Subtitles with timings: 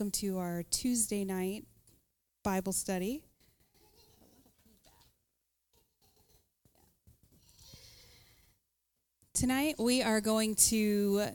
[0.00, 1.66] Welcome to our Tuesday night
[2.42, 3.20] Bible study.
[9.34, 11.26] Tonight we are going to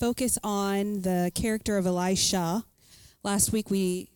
[0.00, 2.64] focus on the character of Elisha.
[3.22, 4.10] Last week we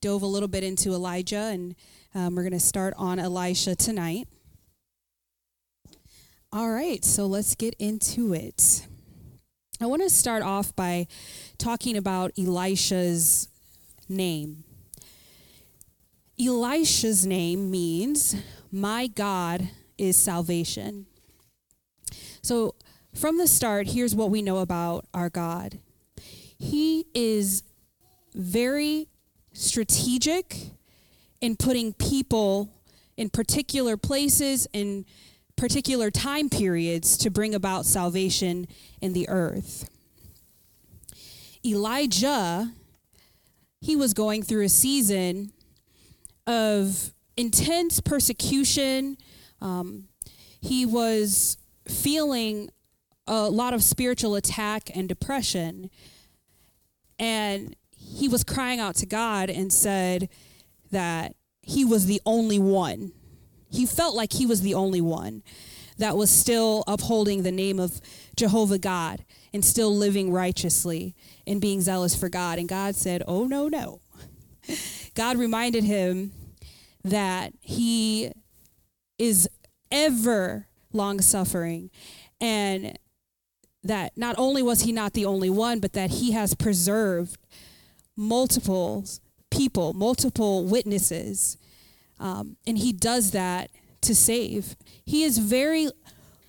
[0.00, 1.76] dove a little bit into Elijah, and
[2.16, 4.26] um, we're going to start on Elisha tonight.
[6.52, 8.84] All right, so let's get into it.
[9.80, 11.06] I want to start off by
[11.56, 13.48] talking about Elisha's
[14.08, 14.64] name.
[16.40, 18.34] Elisha's name means,
[18.72, 21.06] My God is salvation.
[22.42, 22.74] So,
[23.14, 25.78] from the start, here's what we know about our God
[26.58, 27.62] He is
[28.34, 29.08] very
[29.52, 30.56] strategic
[31.40, 32.68] in putting people
[33.16, 35.04] in particular places and
[35.58, 38.66] particular time periods to bring about salvation
[39.02, 39.90] in the earth.
[41.66, 42.72] Elijah,
[43.80, 45.52] he was going through a season
[46.46, 49.18] of intense persecution.
[49.60, 50.04] Um,
[50.60, 52.70] he was feeling
[53.26, 55.90] a lot of spiritual attack and depression.
[57.18, 60.28] And he was crying out to God and said
[60.92, 63.12] that he was the only one
[63.70, 65.42] he felt like he was the only one
[65.98, 68.00] that was still upholding the name of
[68.36, 71.14] Jehovah God and still living righteously
[71.46, 72.58] and being zealous for God.
[72.58, 74.00] And God said, Oh, no, no.
[75.14, 76.32] God reminded him
[77.04, 78.30] that he
[79.18, 79.48] is
[79.90, 81.90] ever long suffering
[82.40, 82.98] and
[83.82, 87.38] that not only was he not the only one, but that he has preserved
[88.16, 89.04] multiple
[89.50, 91.56] people, multiple witnesses
[92.20, 93.70] um, and he does that
[94.02, 94.76] to save.
[95.04, 95.90] He is very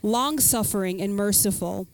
[0.02, 1.88] long suffering and merciful.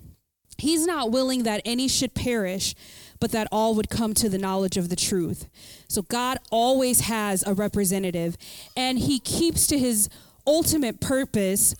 [0.57, 2.75] He's not willing that any should perish,
[3.19, 5.47] but that all would come to the knowledge of the truth.
[5.87, 8.37] So God always has a representative,
[8.75, 10.09] and he keeps to his
[10.47, 11.75] ultimate purpose,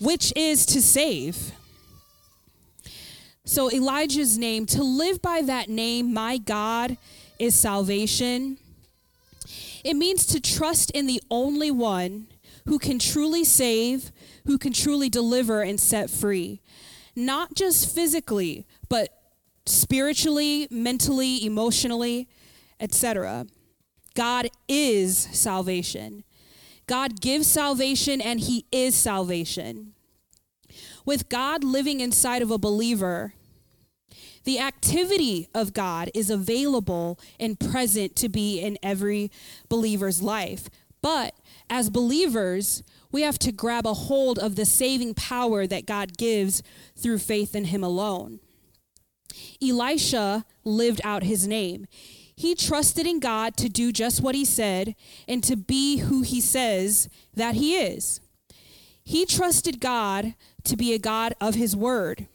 [0.00, 1.52] which is to save.
[3.44, 6.96] So Elijah's name, to live by that name, my God,
[7.38, 8.58] is salvation
[9.84, 12.28] it means to trust in the only one
[12.66, 14.12] who can truly save,
[14.46, 16.60] who can truly deliver and set free.
[17.16, 19.08] Not just physically, but
[19.66, 22.28] spiritually, mentally, emotionally,
[22.78, 23.46] etc.
[24.14, 26.24] God is salvation.
[26.86, 29.94] God gives salvation and he is salvation.
[31.04, 33.34] With God living inside of a believer,
[34.44, 39.30] the activity of God is available and present to be in every
[39.68, 40.68] believer's life.
[41.02, 41.34] But
[41.68, 46.62] as believers, we have to grab a hold of the saving power that God gives
[46.96, 48.40] through faith in Him alone.
[49.62, 51.86] Elisha lived out his name.
[52.36, 54.94] He trusted in God to do just what he said
[55.28, 58.20] and to be who he says that he is.
[59.04, 60.34] He trusted God
[60.64, 62.26] to be a God of his word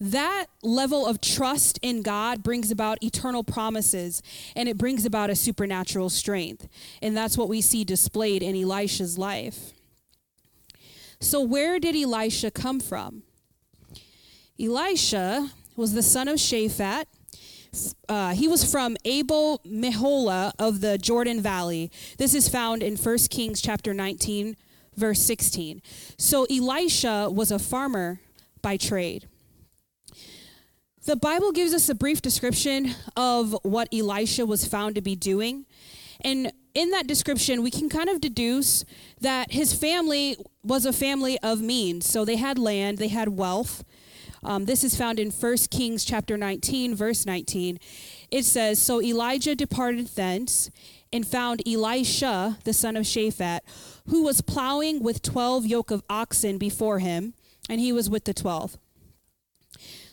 [0.00, 4.22] that level of trust in God brings about eternal promises
[4.54, 6.68] and it brings about a supernatural strength.
[7.02, 9.72] And that's what we see displayed in Elisha's life.
[11.20, 13.24] So, where did Elisha come from?
[14.60, 17.06] Elisha was the son of Shaphat.
[18.08, 21.90] Uh, he was from Abel Meholah of the Jordan Valley.
[22.18, 24.56] This is found in 1 Kings chapter 19,
[24.96, 25.82] verse 16.
[26.16, 28.20] So Elisha was a farmer
[28.62, 29.28] by trade.
[31.08, 35.64] The Bible gives us a brief description of what Elisha was found to be doing.
[36.20, 38.84] And in that description, we can kind of deduce
[39.22, 42.06] that his family was a family of means.
[42.06, 43.84] So they had land, they had wealth.
[44.42, 47.78] Um, this is found in 1 Kings chapter 19, verse 19.
[48.30, 50.70] It says, So Elijah departed thence
[51.10, 53.60] and found Elisha, the son of Shaphat,
[54.10, 57.32] who was plowing with 12 yoke of oxen before him,
[57.66, 58.76] and he was with the 12.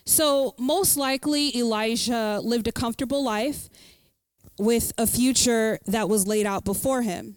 [0.05, 3.69] So, most likely, Elijah lived a comfortable life
[4.59, 7.35] with a future that was laid out before him.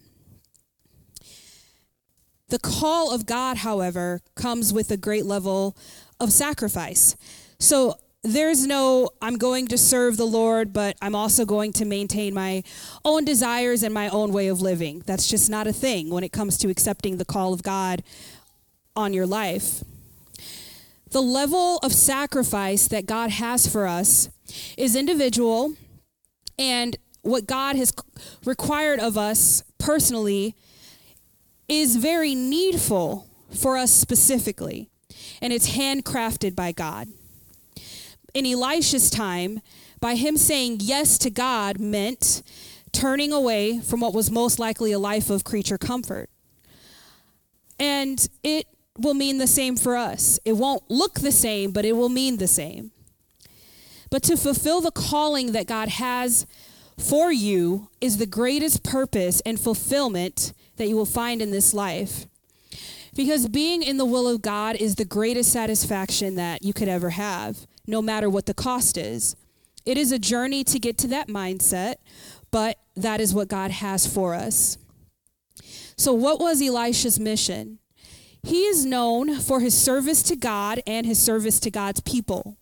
[2.49, 5.75] The call of God, however, comes with a great level
[6.19, 7.15] of sacrifice.
[7.59, 12.33] So, there's no, I'm going to serve the Lord, but I'm also going to maintain
[12.33, 12.63] my
[13.05, 15.01] own desires and my own way of living.
[15.05, 18.03] That's just not a thing when it comes to accepting the call of God
[18.95, 19.83] on your life.
[21.11, 24.29] The level of sacrifice that God has for us
[24.77, 25.73] is individual,
[26.57, 27.93] and what God has
[28.45, 30.55] required of us personally
[31.67, 34.89] is very needful for us specifically,
[35.41, 37.07] and it's handcrafted by God.
[38.33, 39.61] In Elisha's time,
[39.99, 42.43] by him saying yes to God meant
[42.91, 46.29] turning away from what was most likely a life of creature comfort.
[47.79, 48.67] And it
[49.01, 50.39] will mean the same for us.
[50.45, 52.91] It won't look the same, but it will mean the same.
[54.09, 56.45] But to fulfill the calling that God has
[56.97, 62.25] for you is the greatest purpose and fulfillment that you will find in this life.
[63.15, 67.11] Because being in the will of God is the greatest satisfaction that you could ever
[67.11, 69.35] have, no matter what the cost is.
[69.85, 71.95] It is a journey to get to that mindset,
[72.51, 74.77] but that is what God has for us.
[75.97, 77.79] So, what was Elisha's mission?
[78.43, 82.57] He is known for his service to God and his service to God's people.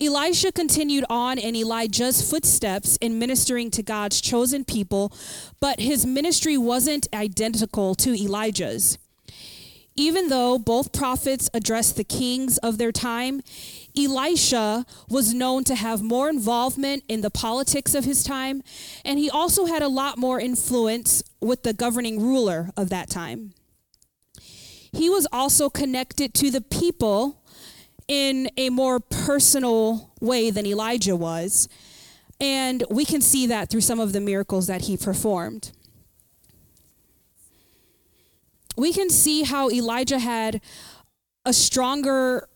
[0.00, 5.12] Elisha continued on in Elijah's footsteps in ministering to God's chosen people,
[5.60, 8.96] but his ministry wasn't identical to Elijah's.
[9.96, 13.42] Even though both prophets addressed the kings of their time,
[13.94, 18.62] Elisha was known to have more involvement in the politics of his time,
[19.04, 23.52] and he also had a lot more influence with the governing ruler of that time.
[24.92, 27.42] He was also connected to the people
[28.08, 31.68] in a more personal way than Elijah was.
[32.40, 35.72] And we can see that through some of the miracles that he performed.
[38.76, 40.60] We can see how Elijah had
[41.44, 42.48] a stronger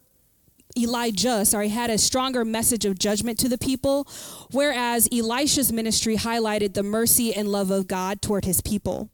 [0.76, 4.08] Elijah, sorry, had a stronger message of judgment to the people,
[4.50, 9.08] whereas Elisha's ministry highlighted the mercy and love of God toward his people.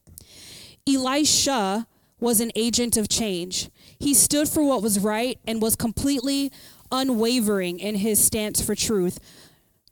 [0.88, 1.86] Elisha
[2.20, 3.70] was an agent of change.
[3.98, 6.52] He stood for what was right and was completely
[6.92, 9.18] unwavering in his stance for truth,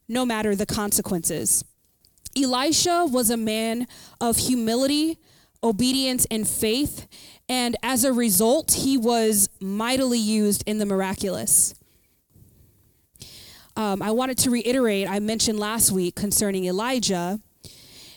[0.09, 1.65] no matter the consequences.
[2.37, 3.87] Elisha was a man
[4.21, 5.19] of humility,
[5.63, 7.07] obedience, and faith,
[7.49, 11.75] and as a result, he was mightily used in the miraculous.
[13.77, 17.41] Um, I wanted to reiterate, I mentioned last week concerning Elijah,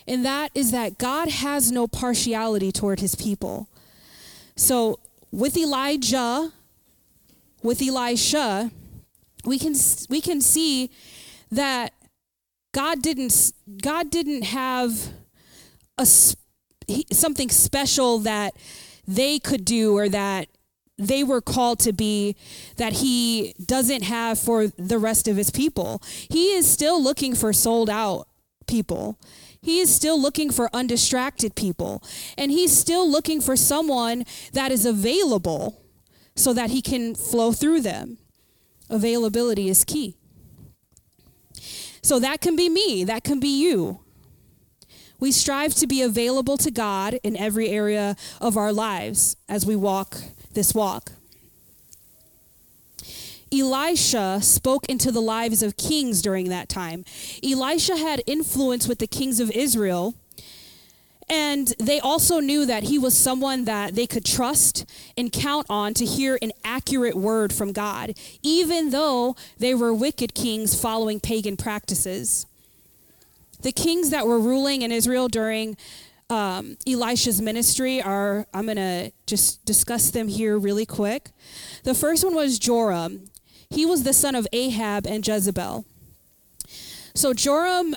[0.06, 3.68] and that is that God has no partiality toward his people.
[4.56, 5.00] So
[5.30, 6.52] with Elijah,
[7.62, 8.70] with Elisha,
[9.44, 9.74] we can
[10.08, 10.90] we can see
[11.50, 11.92] that
[12.72, 13.52] God didn't
[13.82, 15.12] God didn't have
[15.98, 16.06] a
[17.12, 18.54] something special that
[19.06, 20.48] they could do or that
[20.98, 22.36] they were called to be
[22.76, 26.02] that he doesn't have for the rest of his people.
[26.30, 28.28] He is still looking for sold out
[28.66, 29.18] people.
[29.62, 32.02] He is still looking for undistracted people.
[32.36, 35.80] And he's still looking for someone that is available
[36.34, 38.18] so that he can flow through them.
[38.90, 40.16] Availability is key.
[42.02, 44.00] So that can be me, that can be you.
[45.20, 49.76] We strive to be available to God in every area of our lives as we
[49.76, 50.16] walk
[50.52, 51.12] this walk.
[53.52, 57.04] Elisha spoke into the lives of kings during that time.
[57.44, 60.14] Elisha had influence with the kings of Israel.
[61.28, 64.84] And they also knew that he was someone that they could trust
[65.16, 70.34] and count on to hear an accurate word from God, even though they were wicked
[70.34, 72.46] kings following pagan practices.
[73.62, 75.76] The kings that were ruling in Israel during
[76.28, 81.30] um, Elisha's ministry are, I'm going to just discuss them here really quick.
[81.84, 83.30] The first one was Joram.
[83.72, 85.84] He was the son of Ahab and Jezebel.
[87.14, 87.94] So Joram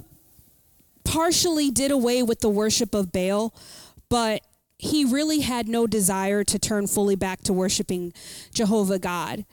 [1.03, 3.53] partially did away with the worship of Baal,
[4.09, 4.41] but
[4.77, 8.13] he really had no desire to turn fully back to worshiping
[8.53, 9.45] Jehovah God.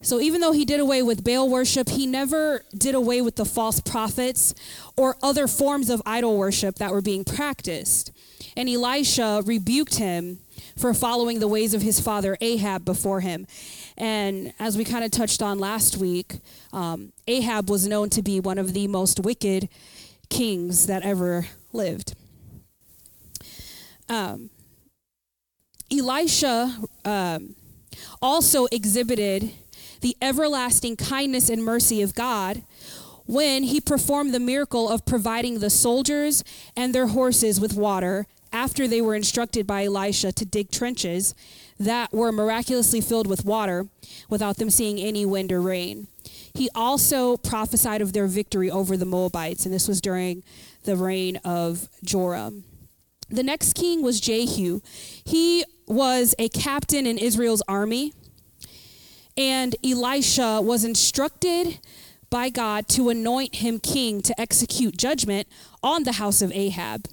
[0.00, 3.44] So even though he did away with Baal worship, he never did away with the
[3.44, 4.54] false prophets
[4.96, 8.10] or other forms of idol worship that were being practiced.
[8.56, 10.40] And Elisha rebuked him
[10.76, 13.46] for following the ways of his father Ahab before him.
[14.02, 16.40] And as we kind of touched on last week,
[16.72, 19.68] um, Ahab was known to be one of the most wicked
[20.28, 22.16] kings that ever lived.
[24.08, 24.50] Um,
[25.88, 27.54] Elisha um,
[28.20, 29.52] also exhibited
[30.00, 32.62] the everlasting kindness and mercy of God
[33.26, 36.42] when he performed the miracle of providing the soldiers
[36.76, 41.36] and their horses with water after they were instructed by Elisha to dig trenches
[41.84, 43.88] that were miraculously filled with water
[44.28, 46.06] without them seeing any wind or rain.
[46.54, 50.42] He also prophesied of their victory over the Moabites, and this was during
[50.84, 52.64] the reign of Joram.
[53.30, 54.80] The next king was Jehu.
[55.24, 58.12] He was a captain in Israel's army,
[59.36, 61.78] and Elisha was instructed
[62.28, 65.48] by God to anoint him king to execute judgment
[65.82, 67.08] on the house of Ahab.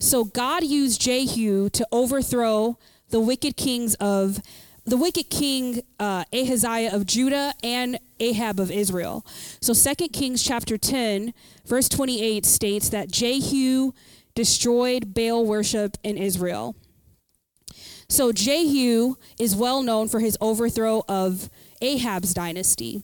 [0.00, 2.78] So God used Jehu to overthrow
[3.10, 4.40] the wicked kings of
[4.84, 9.24] the wicked king uh, Ahaziah of Judah and Ahab of Israel.
[9.60, 11.34] So 2 Kings chapter 10,
[11.66, 13.92] verse 28 states that Jehu
[14.34, 16.74] destroyed Baal worship in Israel.
[18.08, 21.50] So Jehu is well known for his overthrow of
[21.82, 23.02] Ahab's dynasty.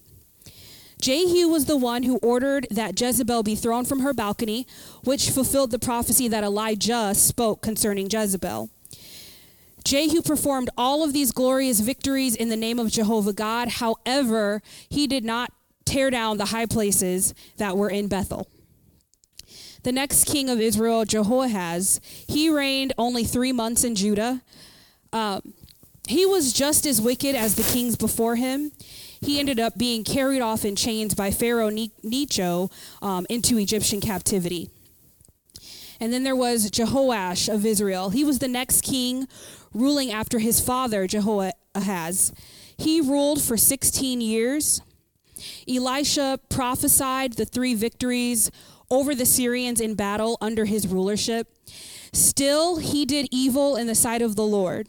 [1.00, 4.66] Jehu was the one who ordered that Jezebel be thrown from her balcony,
[5.02, 8.70] which fulfilled the prophecy that Elijah spoke concerning Jezebel.
[9.85, 13.69] Jehu performed all of these glorious victories in the name of Jehovah God.
[13.69, 15.53] However, he did not
[15.85, 18.49] tear down the high places that were in Bethel.
[19.83, 24.41] The next king of Israel, Jehoahaz, he reigned only three months in Judah.
[25.12, 25.53] Um,
[26.09, 28.73] he was just as wicked as the kings before him.
[29.21, 31.71] He ended up being carried off in chains by Pharaoh
[32.03, 32.71] Necho
[33.03, 34.71] um, into Egyptian captivity.
[36.00, 38.11] And then there was Jehoash of Israel.
[38.11, 39.29] He was the next king
[39.75, 42.33] ruling after his father, Jehoahaz.
[42.76, 44.81] He ruled for 16 years.
[45.69, 48.50] Elisha prophesied the three victories
[48.90, 51.49] over the Syrians in battle under his rulership.
[52.12, 54.88] Still, he did evil in the sight of the Lord.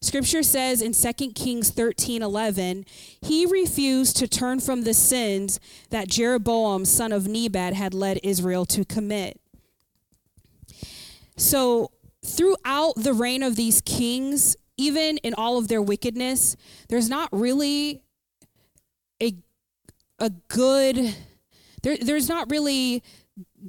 [0.00, 2.84] Scripture says in 2 Kings 13 11,
[3.20, 8.64] he refused to turn from the sins that Jeroboam, son of Nebat, had led Israel
[8.66, 9.40] to commit.
[11.36, 11.90] So,
[12.26, 16.56] throughout the reign of these kings, even in all of their wickedness,
[16.88, 18.02] there's not really
[19.22, 19.34] a
[20.18, 21.14] a good
[21.82, 23.02] there, there's not really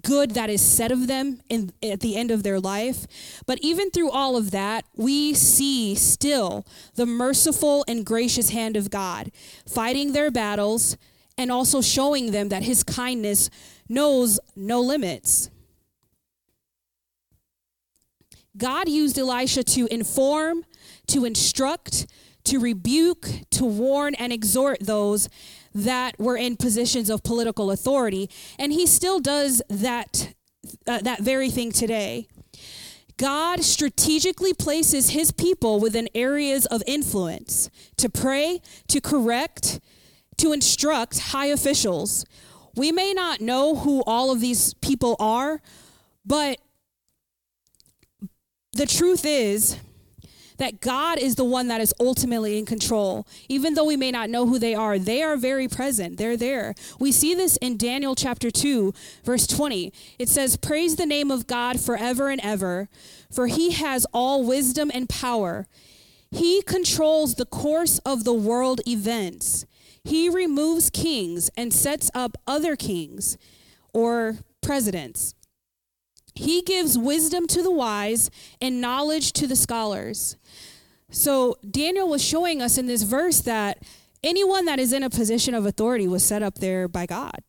[0.01, 3.05] good that is said of them in at the end of their life.
[3.45, 8.89] But even through all of that we see still the merciful and gracious hand of
[8.89, 9.31] God
[9.67, 10.97] fighting their battles
[11.37, 13.49] and also showing them that his kindness
[13.87, 15.49] knows no limits
[18.57, 20.65] God used Elisha to inform,
[21.07, 22.07] to instruct,
[22.45, 25.29] to rebuke, to warn, and exhort those
[25.75, 28.29] that were in positions of political authority.
[28.57, 30.33] And he still does that,
[30.87, 32.27] uh, that very thing today.
[33.17, 39.79] God strategically places his people within areas of influence to pray, to correct,
[40.37, 42.25] to instruct high officials.
[42.75, 45.61] We may not know who all of these people are,
[46.25, 46.59] but
[48.77, 49.77] the truth is
[50.57, 53.27] that God is the one that is ultimately in control.
[53.47, 56.17] Even though we may not know who they are, they are very present.
[56.17, 56.73] They're there.
[56.99, 58.93] We see this in Daniel chapter 2,
[59.23, 59.93] verse 20.
[60.17, 62.89] It says, Praise the name of God forever and ever,
[63.31, 65.67] for he has all wisdom and power.
[66.31, 69.65] He controls the course of the world events.
[70.03, 73.37] He removes kings and sets up other kings
[73.93, 75.35] or presidents.
[76.37, 78.29] He gives wisdom to the wise
[78.61, 80.37] and knowledge to the scholars.
[81.09, 83.83] So Daniel was showing us in this verse that
[84.23, 87.39] anyone that is in a position of authority was set up there by God.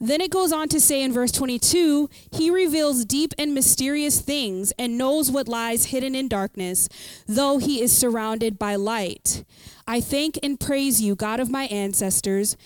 [0.00, 4.72] Then it goes on to say in verse 22 He reveals deep and mysterious things
[4.78, 6.88] and knows what lies hidden in darkness,
[7.28, 9.44] though he is surrounded by light.
[9.86, 12.56] I thank and praise you, God of my ancestors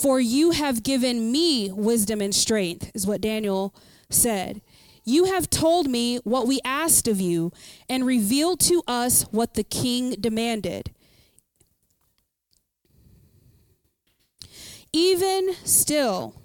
[0.00, 3.74] for you have given me wisdom and strength, is what Daniel
[4.10, 4.60] said.
[5.04, 7.50] You have told me what we asked of you
[7.88, 10.92] and revealed to us what the king demanded.
[14.92, 16.42] Even still,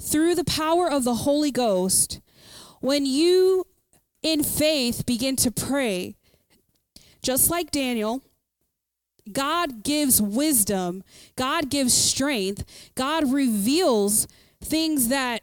[0.00, 2.20] through the power of the Holy Ghost,
[2.80, 3.66] when you
[4.22, 6.16] in faith begin to pray,
[7.22, 8.22] just like Daniel,
[9.32, 11.02] God gives wisdom,
[11.36, 12.64] God gives strength,
[12.94, 14.28] God reveals
[14.60, 15.42] things that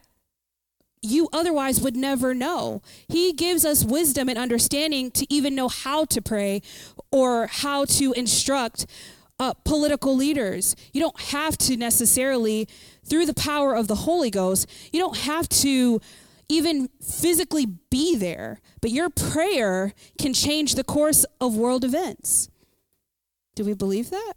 [1.02, 2.82] you otherwise would never know.
[3.08, 6.62] He gives us wisdom and understanding to even know how to pray
[7.12, 8.86] or how to instruct
[9.40, 10.76] uh, political leaders.
[10.94, 12.68] You don't have to necessarily,
[13.04, 16.00] through the power of the Holy Ghost, you don't have to
[16.48, 22.51] even physically be there, but your prayer can change the course of world events.
[23.62, 24.34] Do we believe that?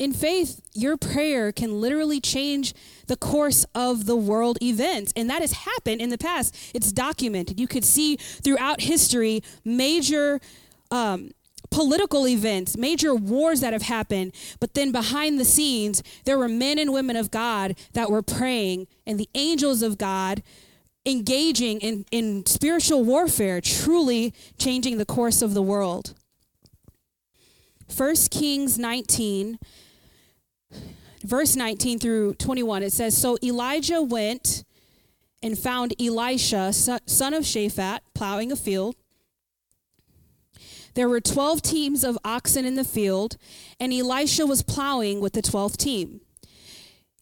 [0.00, 2.74] In faith, your prayer can literally change
[3.06, 5.12] the course of the world events.
[5.14, 6.56] And that has happened in the past.
[6.74, 7.60] It's documented.
[7.60, 10.40] You could see throughout history major
[10.90, 11.30] um,
[11.70, 14.34] political events, major wars that have happened.
[14.58, 18.88] But then behind the scenes, there were men and women of God that were praying,
[19.06, 20.42] and the angels of God
[21.06, 26.14] engaging in, in spiritual warfare, truly changing the course of the world.
[27.96, 29.58] 1 Kings 19,
[31.24, 34.64] verse 19 through 21, it says So Elijah went
[35.42, 38.96] and found Elisha, son of Shaphat, plowing a field.
[40.94, 43.36] There were 12 teams of oxen in the field,
[43.78, 46.20] and Elisha was plowing with the 12th team.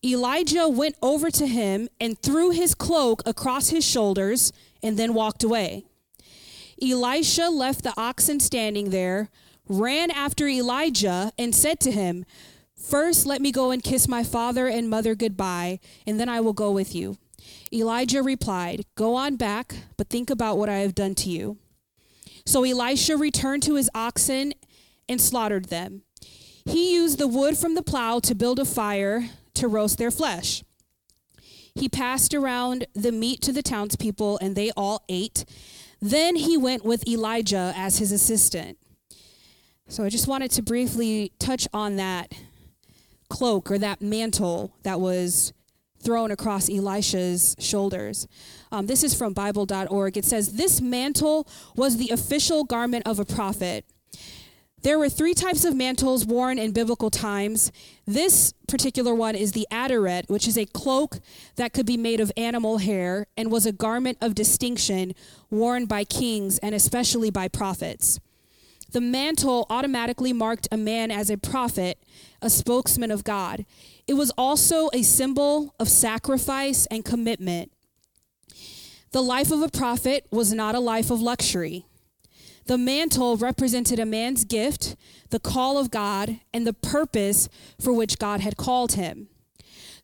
[0.05, 5.43] Elijah went over to him and threw his cloak across his shoulders and then walked
[5.43, 5.85] away.
[6.81, 9.29] Elisha left the oxen standing there,
[9.69, 12.25] ran after Elijah, and said to him,
[12.77, 16.53] First, let me go and kiss my father and mother goodbye, and then I will
[16.53, 17.19] go with you.
[17.73, 21.59] Elijah replied, Go on back, but think about what I have done to you.
[22.47, 24.55] So Elisha returned to his oxen
[25.09, 26.03] and slaughtered them.
[26.65, 30.63] He used the wood from the plow to build a fire to roast their flesh.
[31.75, 35.45] He passed around the meat to the townspeople, and they all ate.
[36.01, 38.79] Then he went with Elijah as his assistant.
[39.91, 42.35] So I just wanted to briefly touch on that
[43.31, 45.55] cloak or that mantle that was
[46.03, 48.29] thrown across Elisha's shoulders.
[48.71, 50.17] Um, this is from Bible.org.
[50.19, 53.87] It says, This mantle was the official garment of a prophet.
[54.83, 57.73] There were three types of mantles worn in biblical times.
[58.07, 61.19] This particular one is the Adoret, which is a cloak
[61.57, 65.15] that could be made of animal hair and was a garment of distinction
[65.51, 68.21] worn by kings and especially by prophets.
[68.91, 72.03] The mantle automatically marked a man as a prophet,
[72.41, 73.67] a spokesman of God.
[74.07, 77.71] It was also a symbol of sacrifice and commitment.
[79.13, 81.87] The life of a prophet was not a life of luxury.
[82.67, 84.95] The mantle represented a man's gift,
[85.31, 87.49] the call of God, and the purpose
[87.81, 89.29] for which God had called him.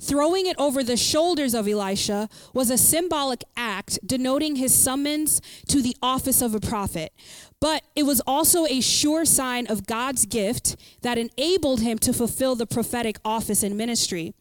[0.05, 5.81] Throwing it over the shoulders of Elisha was a symbolic act denoting his summons to
[5.81, 7.11] the office of a prophet.
[7.59, 12.55] But it was also a sure sign of God's gift that enabled him to fulfill
[12.55, 14.35] the prophetic office and ministry.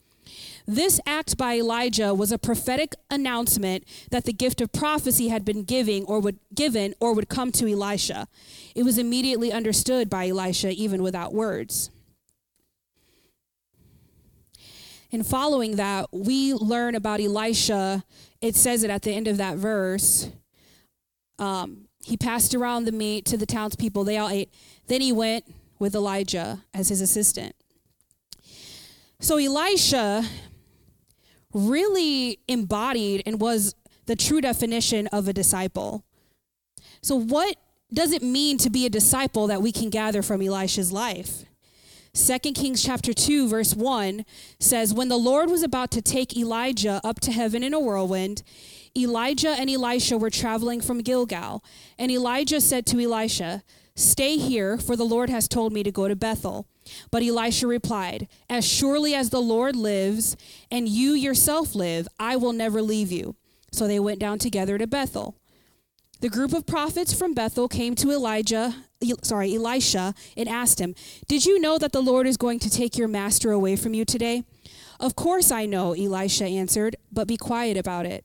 [0.68, 5.64] This act by Elijah was a prophetic announcement that the gift of prophecy had been
[5.64, 8.28] giving or would given or would come to Elisha.
[8.76, 11.90] It was immediately understood by Elisha even without words.
[15.14, 18.04] And following that, we learn about Elisha.
[18.42, 20.28] It says it at the end of that verse.
[21.38, 24.06] Um, he passed around the meat to the townspeople.
[24.06, 24.52] They all ate.
[24.88, 25.46] Then he went
[25.78, 27.56] with Elijah as his assistant.
[29.20, 30.24] So Elisha
[31.54, 33.76] really embodied and was
[34.08, 36.04] the true definition of a disciple.
[37.02, 37.56] So, what
[37.94, 41.46] does it mean to be a disciple that we can gather from Elisha's life?
[42.16, 44.26] 2 Kings chapter 2 verse 1
[44.60, 48.44] says when the Lord was about to take Elijah up to heaven in a whirlwind
[48.96, 51.64] Elijah and Elisha were traveling from Gilgal
[51.98, 53.64] and Elijah said to Elisha
[53.96, 56.68] stay here for the Lord has told me to go to Bethel
[57.12, 60.36] but Elisha replied, As surely as the Lord lives,
[60.70, 63.36] and you yourself live, I will never leave you.
[63.72, 65.36] So they went down together to Bethel.
[66.24, 68.74] The group of prophets from Bethel came to Elijah,
[69.24, 70.96] sorry, Elisha, and asked him,
[71.28, 74.06] Did you know that the Lord is going to take your master away from you
[74.06, 74.46] today?
[75.02, 78.24] Of course I know, Elisha answered, but be quiet about it.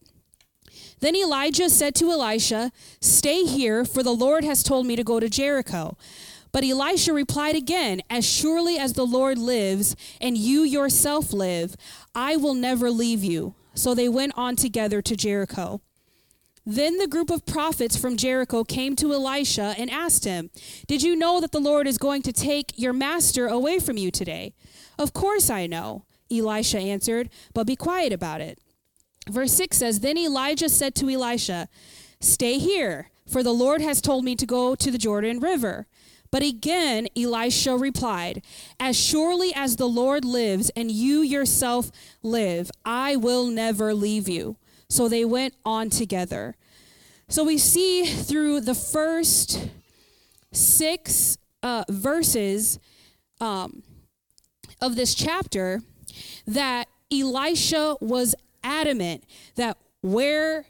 [1.00, 5.18] Then Elijah said to Elisha, Stay here, for the Lord has told me to go
[5.18, 5.96] to Jericho.
[6.52, 11.74] But Elisha replied again, As surely as the Lord lives, and you yourself live,
[12.14, 13.56] I will never leave you.
[13.74, 15.80] So they went on together to Jericho.
[16.70, 20.50] Then the group of prophets from Jericho came to Elisha and asked him,
[20.86, 24.10] Did you know that the Lord is going to take your master away from you
[24.10, 24.52] today?
[24.98, 28.58] Of course I know, Elisha answered, but be quiet about it.
[29.30, 31.70] Verse 6 says, Then Elijah said to Elisha,
[32.20, 35.86] Stay here, for the Lord has told me to go to the Jordan River.
[36.30, 38.42] But again, Elisha replied,
[38.78, 41.90] As surely as the Lord lives and you yourself
[42.22, 44.58] live, I will never leave you.
[44.88, 46.56] So they went on together.
[47.28, 49.68] So we see through the first
[50.52, 52.78] six uh, verses
[53.40, 53.82] um,
[54.80, 55.82] of this chapter
[56.46, 59.24] that Elisha was adamant
[59.56, 60.64] that where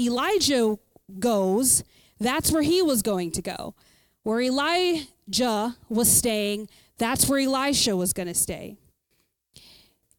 [0.00, 0.78] Elijah
[1.18, 1.84] goes,
[2.18, 3.74] that's where he was going to go.
[4.22, 8.76] Where Elijah was staying, that's where Elisha was going to stay.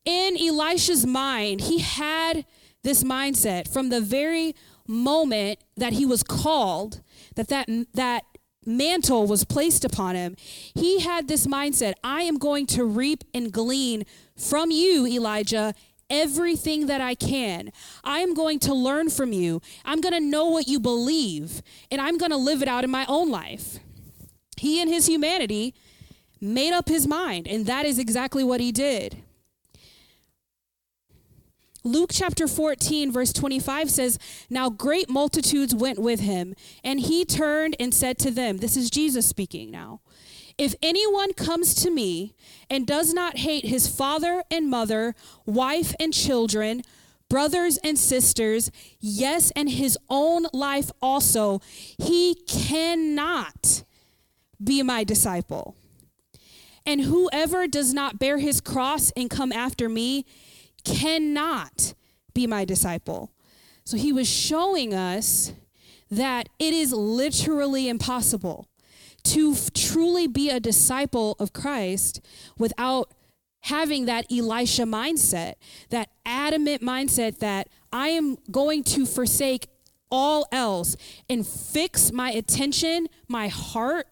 [0.05, 2.45] In Elisha's mind, he had
[2.83, 4.55] this mindset from the very
[4.87, 7.01] moment that he was called,
[7.35, 8.25] that that, that
[8.65, 10.35] mantle was placed upon him,
[10.75, 14.05] he had this mindset I am going to reap and glean
[14.37, 15.73] from you, Elijah,
[16.09, 17.71] everything that I can.
[18.03, 19.61] I am going to learn from you.
[19.85, 22.91] I'm going to know what you believe, and I'm going to live it out in
[22.91, 23.79] my own life.
[24.57, 25.73] He, in his humanity,
[26.39, 29.23] made up his mind, and that is exactly what he did.
[31.85, 34.17] Luke chapter 14, verse 25 says,
[34.49, 38.89] Now great multitudes went with him, and he turned and said to them, This is
[38.89, 39.99] Jesus speaking now.
[40.57, 42.35] If anyone comes to me
[42.69, 45.13] and does not hate his father and mother,
[45.45, 46.83] wife and children,
[47.27, 51.59] brothers and sisters, yes, and his own life also,
[51.97, 53.83] he cannot
[54.63, 55.75] be my disciple.
[56.85, 60.25] And whoever does not bear his cross and come after me
[60.83, 61.93] cannot
[62.33, 63.31] be my disciple.
[63.85, 65.53] So he was showing us
[66.09, 68.67] that it is literally impossible
[69.23, 72.21] to f- truly be a disciple of Christ
[72.57, 73.13] without
[73.61, 75.53] having that Elisha mindset,
[75.89, 79.67] that adamant mindset that I am going to forsake
[80.11, 80.95] all else
[81.29, 84.07] and fix my attention, my heart,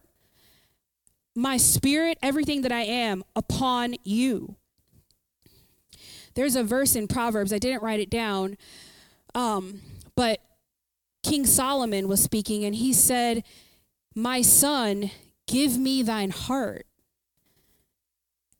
[1.34, 4.56] my spirit, everything that I am upon you.
[6.34, 8.56] There's a verse in Proverbs, I didn't write it down,
[9.34, 9.80] um,
[10.16, 10.40] but
[11.22, 13.44] King Solomon was speaking and he said,
[14.14, 15.10] My son,
[15.46, 16.86] give me thine heart.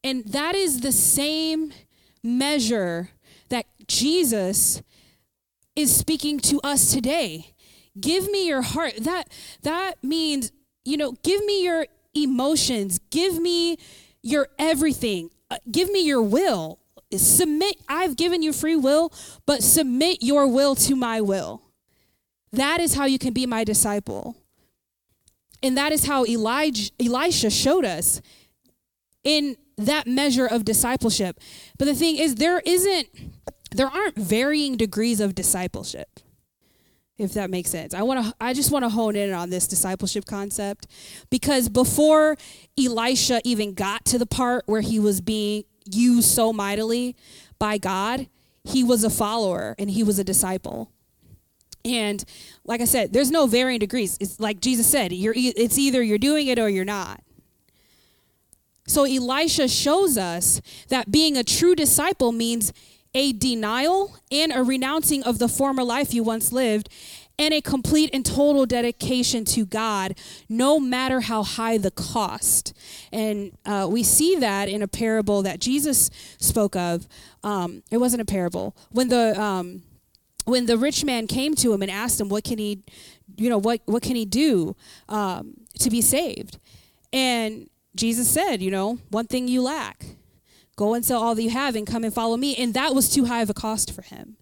[0.04, 1.72] And that is the same
[2.22, 3.10] measure
[3.48, 4.82] that Jesus
[5.76, 7.54] is speaking to us today.
[8.00, 8.94] Give me your heart.
[9.00, 9.28] That
[9.62, 10.50] that means,
[10.84, 12.98] you know, give me your emotions.
[13.10, 13.76] Give me
[14.22, 15.30] your everything.
[15.50, 16.78] Uh, give me your will
[17.18, 19.12] submit I've given you free will,
[19.46, 21.62] but submit your will to my will.
[22.52, 24.36] That is how you can be my disciple.
[25.62, 28.20] And that is how Elijah, Elisha showed us
[29.24, 31.38] in that measure of discipleship.
[31.78, 33.08] But the thing is there isn't
[33.74, 36.20] there aren't varying degrees of discipleship.
[37.18, 37.94] If that makes sense.
[37.94, 40.86] I want to I just want to hone in on this discipleship concept
[41.30, 42.36] because before
[42.78, 47.16] Elisha even got to the part where he was being used so mightily
[47.58, 48.28] by God,
[48.64, 50.90] he was a follower and he was a disciple.
[51.84, 52.24] And
[52.64, 54.16] like I said, there's no varying degrees.
[54.20, 57.20] It's like Jesus said, you're it's either you're doing it or you're not.
[58.86, 62.72] So Elisha shows us that being a true disciple means
[63.14, 66.88] a denial and a renouncing of the former life you once lived
[67.38, 70.18] and a complete and total dedication to God,
[70.48, 72.72] no matter how high the cost.
[73.12, 77.06] And uh, we see that in a parable that Jesus spoke of.
[77.42, 78.76] Um, it wasn't a parable.
[78.90, 79.82] When the um,
[80.44, 82.82] when the rich man came to him and asked him, "What can he,
[83.36, 84.76] you know, what what can he do
[85.08, 86.58] um, to be saved?"
[87.12, 90.04] And Jesus said, "You know, one thing you lack."
[90.74, 92.56] Go and sell all that you have and come and follow me.
[92.56, 94.36] And that was too high of a cost for him.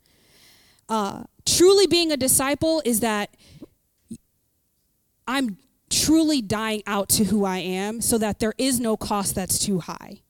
[0.88, 3.30] Uh, truly being a disciple is that
[5.26, 9.58] I'm truly dying out to who I am so that there is no cost that's
[9.58, 10.22] too high.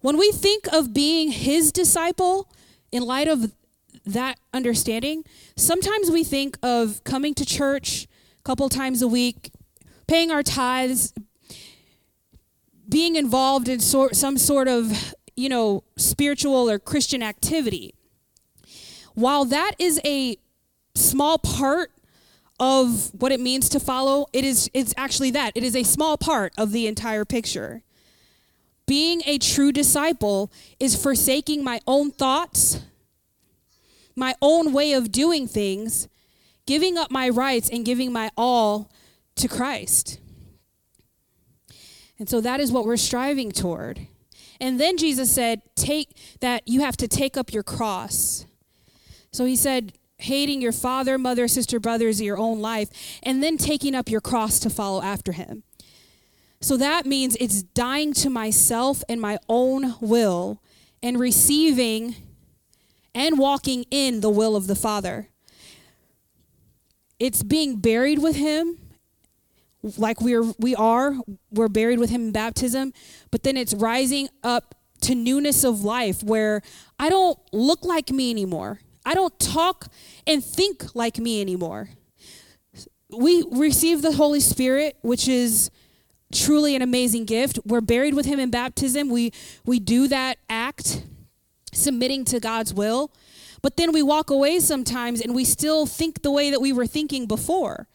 [0.00, 2.48] When we think of being his disciple,
[2.92, 3.52] in light of
[4.06, 5.24] that understanding,
[5.56, 8.06] sometimes we think of coming to church
[8.38, 9.50] a couple times a week,
[10.06, 11.12] paying our tithes,
[12.88, 17.94] being involved in some sort of, you know, spiritual or Christian activity.
[19.14, 20.36] While that is a
[20.94, 21.90] small part
[22.60, 25.52] of what it means to follow, it is it's actually that.
[25.54, 27.82] It is a small part of the entire picture.
[28.86, 32.80] Being a true disciple is forsaking my own thoughts,
[34.14, 36.06] my own way of doing things,
[36.66, 38.90] giving up my rights and giving my all
[39.36, 40.20] to Christ.
[42.18, 44.06] And so that is what we're striving toward.
[44.60, 48.46] And then Jesus said, take that you have to take up your cross.
[49.34, 53.92] So he said, hating your father, mother, sister, brothers, your own life, and then taking
[53.92, 55.64] up your cross to follow after him.
[56.60, 60.62] So that means it's dying to myself and my own will
[61.02, 62.14] and receiving
[63.12, 65.30] and walking in the will of the Father.
[67.18, 68.78] It's being buried with him
[69.98, 71.16] like we're we are
[71.50, 72.90] we're buried with him in baptism
[73.30, 76.62] but then it's rising up to newness of life where
[76.98, 78.80] I don't look like me anymore.
[79.04, 79.86] I don't talk
[80.26, 81.90] and think like me anymore.
[83.10, 85.70] We receive the Holy Spirit, which is
[86.32, 87.58] truly an amazing gift.
[87.64, 89.08] We're buried with him in baptism.
[89.08, 89.32] We
[89.64, 91.04] we do that act
[91.72, 93.12] submitting to God's will.
[93.62, 96.86] But then we walk away sometimes and we still think the way that we were
[96.86, 97.88] thinking before.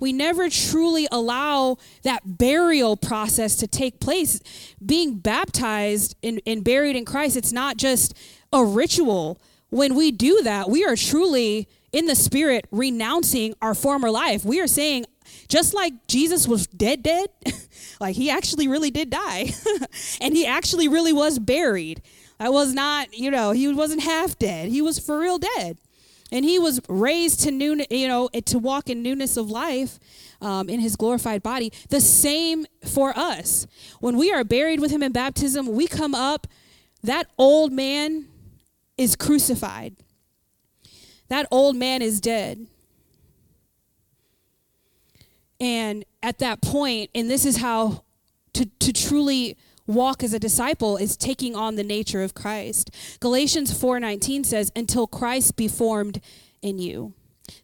[0.00, 4.40] We never truly allow that burial process to take place.
[4.84, 8.14] Being baptized and, and buried in Christ, it's not just
[8.52, 9.40] a ritual
[9.72, 14.44] when we do that, we are truly in the spirit renouncing our former life.
[14.44, 15.06] We are saying,
[15.48, 17.30] just like Jesus was dead, dead,
[18.00, 19.54] like he actually really did die,
[20.20, 22.02] and he actually really was buried.
[22.38, 24.68] I was not, you know, he wasn't half dead.
[24.68, 25.78] He was for real dead.
[26.30, 29.98] And he was raised to new, you know, to walk in newness of life
[30.42, 31.72] um, in his glorified body.
[31.88, 33.66] The same for us.
[34.00, 36.46] When we are buried with him in baptism, we come up,
[37.02, 38.26] that old man
[38.96, 39.96] is crucified.
[41.28, 42.66] That old man is dead.
[45.60, 48.04] And at that point, and this is how
[48.52, 52.90] to, to truly walk as a disciple is taking on the nature of Christ.
[53.20, 56.20] Galatians 4:19 says until Christ be formed
[56.60, 57.14] in you.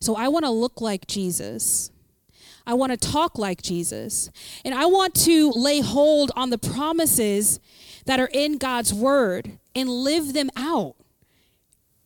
[0.01, 1.91] So I want to look like Jesus.
[2.67, 4.31] I want to talk like Jesus.
[4.65, 7.61] And I want to lay hold on the promises
[8.05, 10.97] that are in God's word and live them out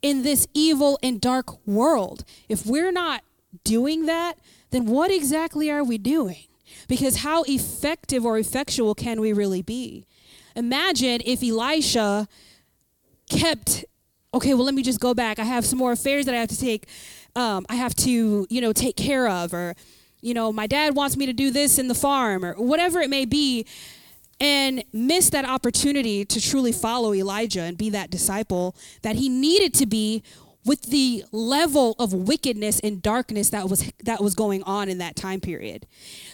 [0.03, 2.25] in this evil and dark world.
[2.49, 3.23] If we're not
[3.65, 4.35] doing that,
[4.71, 6.45] then what exactly are we doing?
[6.89, 10.07] Because how effective or effectual can we really be?
[10.57, 12.27] Imagine if Elisha
[13.31, 13.85] kept,
[14.35, 15.39] okay, well, let me just go back.
[15.39, 16.87] I have some more affairs that I have to take,
[17.37, 19.75] um, I have to, you know, take care of, or,
[20.21, 23.09] you know, my dad wants me to do this in the farm, or whatever it
[23.09, 23.67] may be,
[24.41, 29.75] and miss that opportunity to truly follow Elijah and be that disciple that he needed
[29.75, 30.23] to be
[30.65, 35.17] with the level of wickedness and darkness that was that was going on in that
[35.17, 35.87] time period.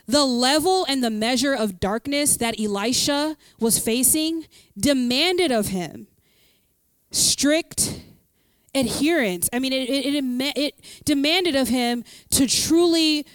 [0.06, 6.08] The level and the measure of darkness that Elisha was facing demanded of him
[7.10, 8.02] strict
[8.74, 9.48] adherence.
[9.52, 13.26] I mean, it, it, it, it demanded of him to truly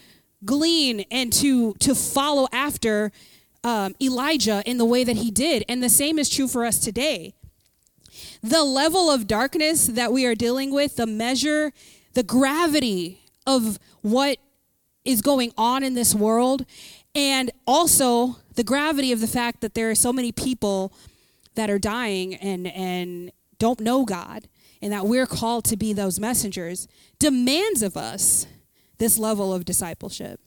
[0.45, 3.11] glean and to to follow after
[3.63, 5.63] um, Elijah in the way that he did.
[5.69, 7.33] And the same is true for us today
[8.43, 11.71] the level of darkness that we are dealing with, the measure,
[12.13, 14.37] the gravity of what
[15.05, 16.65] is going on in this world,
[17.15, 20.93] and also the gravity of the fact that there are so many people
[21.55, 24.47] that are dying and, and don't know God,
[24.81, 26.87] and that we're called to be those messengers,
[27.19, 28.45] demands of us
[28.97, 30.39] this level of discipleship.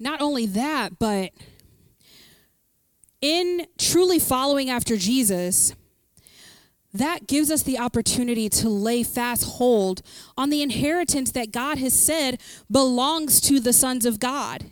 [0.00, 1.32] Not only that, but
[3.20, 5.74] in truly following after Jesus,
[6.92, 10.02] that gives us the opportunity to lay fast hold
[10.36, 14.66] on the inheritance that God has said belongs to the sons of God.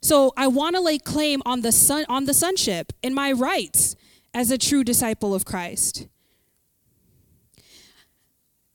[0.00, 3.96] So I want to lay claim on the son on the sonship and my rights
[4.32, 6.06] as a true disciple of Christ.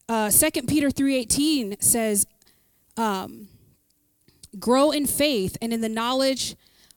[0.08, 2.28] Uh, 2 Peter 3.18 says,
[2.98, 3.48] um,
[4.60, 6.56] grow in faith and in the knowledge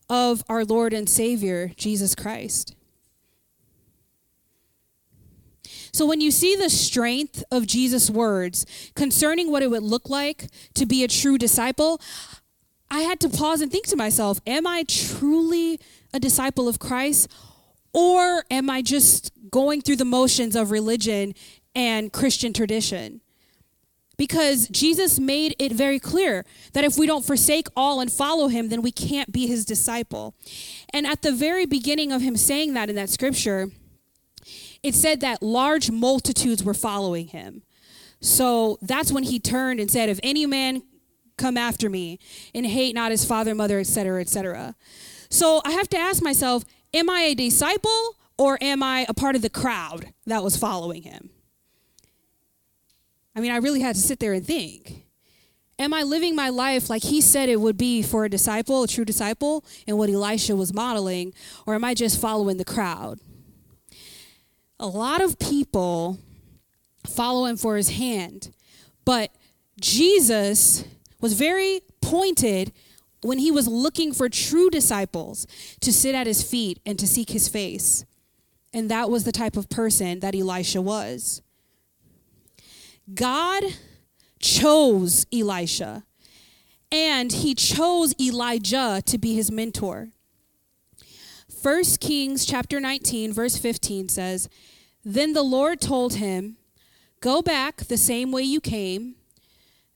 [0.09, 2.75] of our Lord and Savior, Jesus Christ.
[5.93, 10.49] So, when you see the strength of Jesus' words concerning what it would look like
[10.75, 12.01] to be a true disciple,
[12.91, 15.81] I had to pause and think to myself, am I truly
[16.13, 17.31] a disciple of Christ?
[17.93, 21.35] Or am I just going through the motions of religion
[21.75, 23.21] and Christian tradition?
[24.19, 28.69] Because Jesus made it very clear that if we don't forsake all and follow him,
[28.69, 30.35] then we can't be his disciple.
[30.93, 33.71] And at the very beginning of him saying that in that scripture,
[34.83, 37.63] it said that large multitudes were following him.
[38.21, 40.83] So that's when he turned and said, If any man
[41.37, 42.19] come after me
[42.55, 44.75] and hate not his father, mother, etc., etc.
[45.31, 49.37] So I have to ask myself, am I a disciple or am I a part
[49.37, 51.31] of the crowd that was following him?
[53.39, 55.05] I mean, I really had to sit there and think.
[55.79, 58.89] Am I living my life like he said it would be for a disciple, a
[58.89, 61.33] true disciple, and what Elisha was modeling,
[61.65, 63.21] or am I just following the crowd?
[64.81, 66.19] A lot of people
[67.07, 68.51] follow him for his hand,
[69.05, 69.31] but
[69.81, 70.83] Jesus
[71.21, 72.73] was very pointed
[73.23, 75.47] when he was looking for true disciples
[75.81, 78.05] to sit at his feet and to seek his face.
[78.73, 81.41] And that was the type of person that Elisha was.
[83.15, 83.65] God
[84.39, 86.05] chose Elisha
[86.93, 90.09] and he chose Elijah to be his mentor.
[91.63, 94.49] 1 Kings chapter 19 verse 15 says,
[95.05, 96.57] "Then the Lord told him,
[97.21, 99.17] go back the same way you came,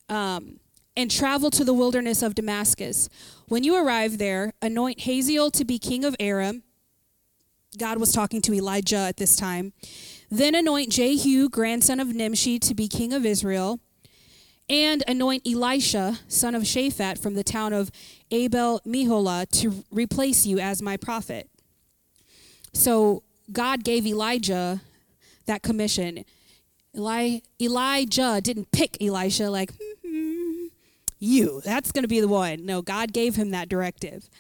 [0.09, 0.61] um,
[0.97, 3.09] and travel to the wilderness of Damascus.
[3.49, 6.63] When you arrive there, anoint Hazael to be king of Aram."
[7.79, 9.73] God was talking to Elijah at this time.
[10.33, 13.81] Then anoint Jehu, grandson of Nimshi, to be king of Israel,
[14.67, 17.91] and anoint Elisha, son of Shaphat, from the town of
[18.31, 21.51] Abel Meholah, to replace you as my prophet.
[22.73, 24.81] So God gave Elijah
[25.45, 26.25] that commission.
[26.97, 30.69] Eli, Elijah didn't pick Elisha like, mm-hmm,
[31.19, 31.61] you.
[31.63, 32.65] That's going to be the one.
[32.65, 34.31] No, God gave him that directive.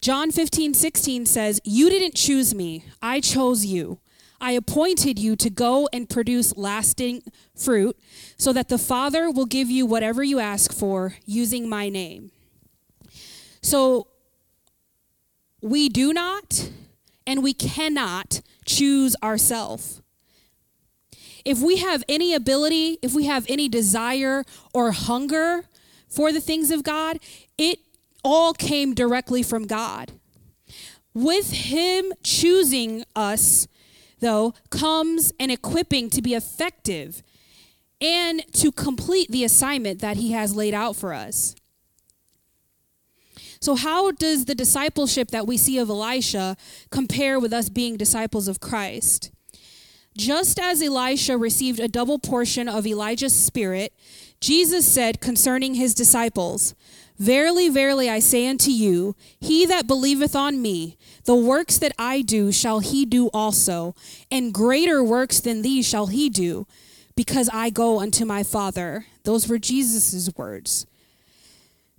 [0.00, 4.00] John 15, 16 says, You didn't choose me, I chose you.
[4.40, 7.22] I appointed you to go and produce lasting
[7.54, 7.96] fruit,
[8.36, 12.30] so that the Father will give you whatever you ask for using my name.
[13.62, 14.08] So
[15.60, 16.70] we do not
[17.26, 20.00] and we cannot choose ourselves.
[21.44, 24.44] If we have any ability, if we have any desire
[24.74, 25.64] or hunger
[26.08, 27.18] for the things of God,
[27.56, 27.78] it
[28.24, 30.12] all came directly from God.
[31.14, 33.68] With Him choosing us,
[34.20, 37.22] though, comes an equipping to be effective
[38.00, 41.54] and to complete the assignment that He has laid out for us.
[43.60, 46.56] So, how does the discipleship that we see of Elisha
[46.90, 49.30] compare with us being disciples of Christ?
[50.16, 53.92] Just as Elisha received a double portion of Elijah's spirit,
[54.40, 56.74] Jesus said concerning his disciples,
[57.18, 62.20] Verily, verily, I say unto you, he that believeth on me, the works that I
[62.20, 63.94] do shall he do also,
[64.30, 66.66] and greater works than these shall he do,
[67.14, 69.06] because I go unto my Father.
[69.24, 70.86] Those were Jesus' words.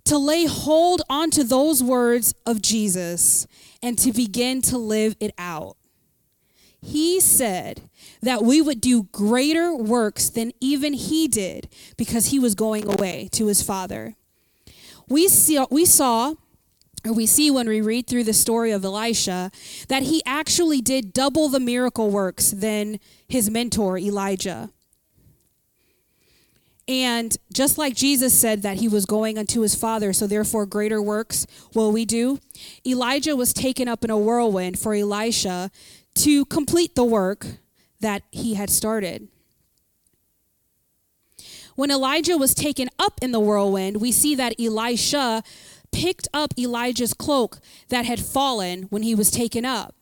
[0.04, 3.46] To lay hold onto those words of Jesus
[3.82, 5.76] and to begin to live it out.
[6.80, 7.90] He said
[8.22, 13.28] that we would do greater works than even he did because he was going away
[13.32, 14.14] to his Father
[15.08, 16.34] we, see, we saw
[17.06, 19.50] or we see when we read through the story of Elisha
[19.88, 24.70] that he actually did double the miracle works than his mentor Elijah.
[26.88, 31.02] And just like Jesus said that he was going unto his Father, so therefore greater
[31.02, 32.38] works will we do,
[32.86, 35.70] Elijah was taken up in a whirlwind for Elisha
[36.14, 37.46] to complete the work
[38.00, 39.28] that he had started.
[41.78, 45.44] When Elijah was taken up in the whirlwind, we see that Elisha
[45.92, 49.94] picked up Elijah's cloak that had fallen when he was taken up.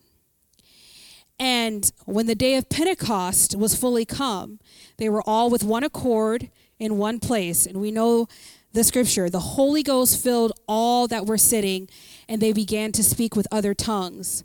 [1.39, 4.59] And when the day of Pentecost was fully come,
[4.97, 7.67] they were all with one accord in one place.
[7.67, 8.27] And we know
[8.73, 11.91] the scripture the Holy Ghost filled all that were sitting,
[12.27, 14.45] and they began to speak with other tongues.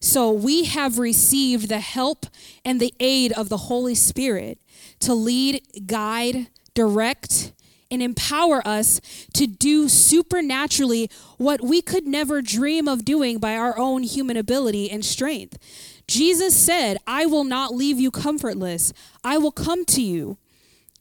[0.00, 2.26] So we have received the help
[2.64, 4.58] and the aid of the Holy Spirit
[5.02, 7.52] to lead, guide, direct,
[7.90, 9.00] and empower us
[9.34, 14.90] to do supernaturally what we could never dream of doing by our own human ability
[14.90, 15.58] and strength.
[16.06, 20.38] Jesus said, I will not leave you comfortless, I will come to you.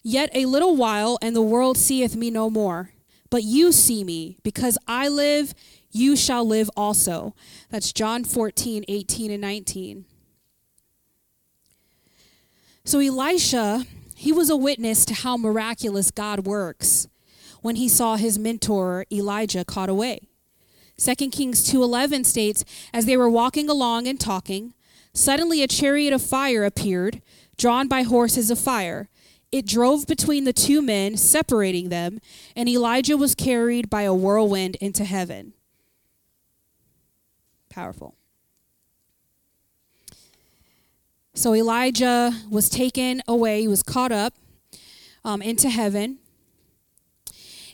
[0.03, 2.91] Yet a little while, and the world seeth me no more.
[3.29, 5.53] But you see me, because I live,
[5.91, 7.35] you shall live also.
[7.69, 10.05] That's John 14, 18, and 19.
[12.83, 17.07] So Elisha, he was a witness to how miraculous God works
[17.61, 20.27] when he saw his mentor Elijah caught away.
[20.97, 22.63] 2 Kings 2:11 states,
[22.93, 24.73] as they were walking along and talking,
[25.13, 27.21] suddenly a chariot of fire appeared,
[27.57, 29.09] drawn by horses of fire.
[29.51, 32.19] It drove between the two men, separating them,
[32.55, 35.53] and Elijah was carried by a whirlwind into heaven.
[37.69, 38.15] Powerful.
[41.41, 44.35] So Elijah was taken away, he was caught up
[45.25, 46.19] um, into heaven.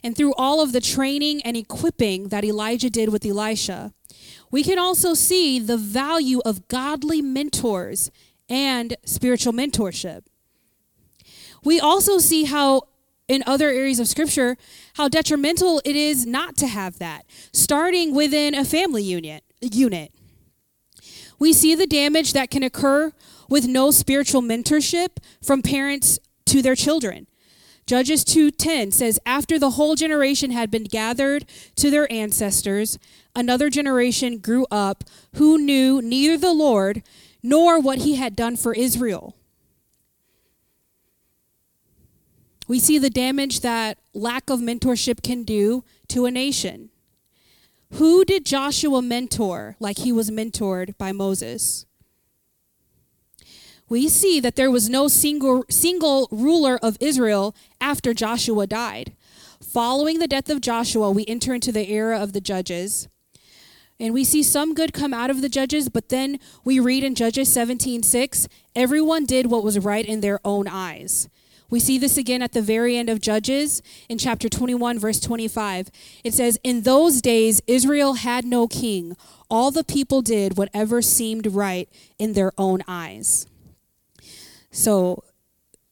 [0.01, 3.91] And through all of the training and equipping that Elijah did with Elisha,
[4.51, 8.09] we can also see the value of godly mentors
[8.47, 10.23] and spiritual mentorship.
[11.61, 12.83] We also see how
[13.27, 14.55] in other areas of scripture
[14.93, 20.13] how detrimental it is not to have that starting within a family unit unit
[21.37, 23.11] we see the damage that can occur
[23.49, 27.27] with no spiritual mentorship from parents to their children.
[27.85, 32.99] Judges 2:10 says after the whole generation had been gathered to their ancestors
[33.33, 35.05] another generation grew up
[35.35, 37.01] who knew neither the Lord
[37.41, 39.35] nor what he had done for Israel.
[42.67, 46.89] We see the damage that lack of mentorship can do to a nation.
[47.93, 51.85] Who did Joshua mentor like he was mentored by Moses?
[53.89, 59.13] We see that there was no single, single ruler of Israel after Joshua died.
[59.61, 63.07] Following the death of Joshua, we enter into the era of the judges.
[63.99, 67.15] And we see some good come out of the judges, but then we read in
[67.15, 71.27] Judges 17 6, everyone did what was right in their own eyes.
[71.69, 75.89] We see this again at the very end of Judges in chapter 21, verse 25.
[76.23, 79.17] It says, In those days, Israel had no king.
[79.49, 83.47] All the people did whatever seemed right in their own eyes.
[84.77, 85.23] So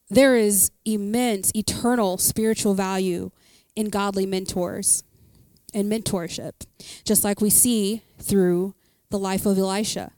[0.08, 3.32] there is immense eternal spiritual value
[3.74, 5.02] in godly mentors
[5.74, 6.52] and mentorship,
[7.04, 8.76] just like we see through
[9.10, 10.12] the life of Elisha.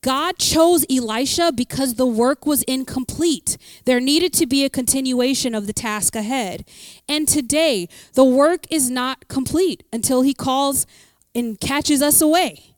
[0.00, 3.58] God chose Elisha because the work was incomplete.
[3.84, 6.64] There needed to be a continuation of the task ahead.
[7.08, 10.86] And today, the work is not complete until he calls
[11.34, 12.76] and catches us away.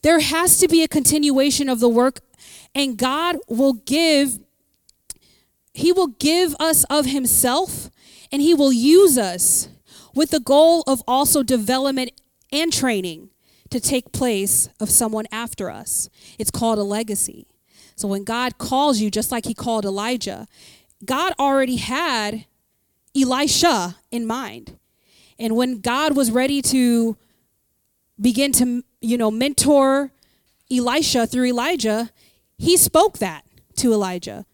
[0.00, 2.20] There has to be a continuation of the work,
[2.74, 4.38] and God will give,
[5.72, 7.90] He will give us of Himself,
[8.30, 9.68] and He will use us
[10.14, 12.10] with the goal of also development
[12.52, 13.30] and training
[13.70, 16.08] to take place of someone after us.
[16.38, 17.46] It's called a legacy.
[17.96, 20.46] So when God calls you, just like he called Elijah,
[21.04, 22.46] God already had
[23.16, 24.78] Elisha in mind.
[25.38, 27.16] And when God was ready to
[28.20, 30.12] begin to, you know, mentor
[30.70, 32.10] Elisha through Elijah,
[32.58, 33.44] he spoke that
[33.76, 34.44] to Elijah.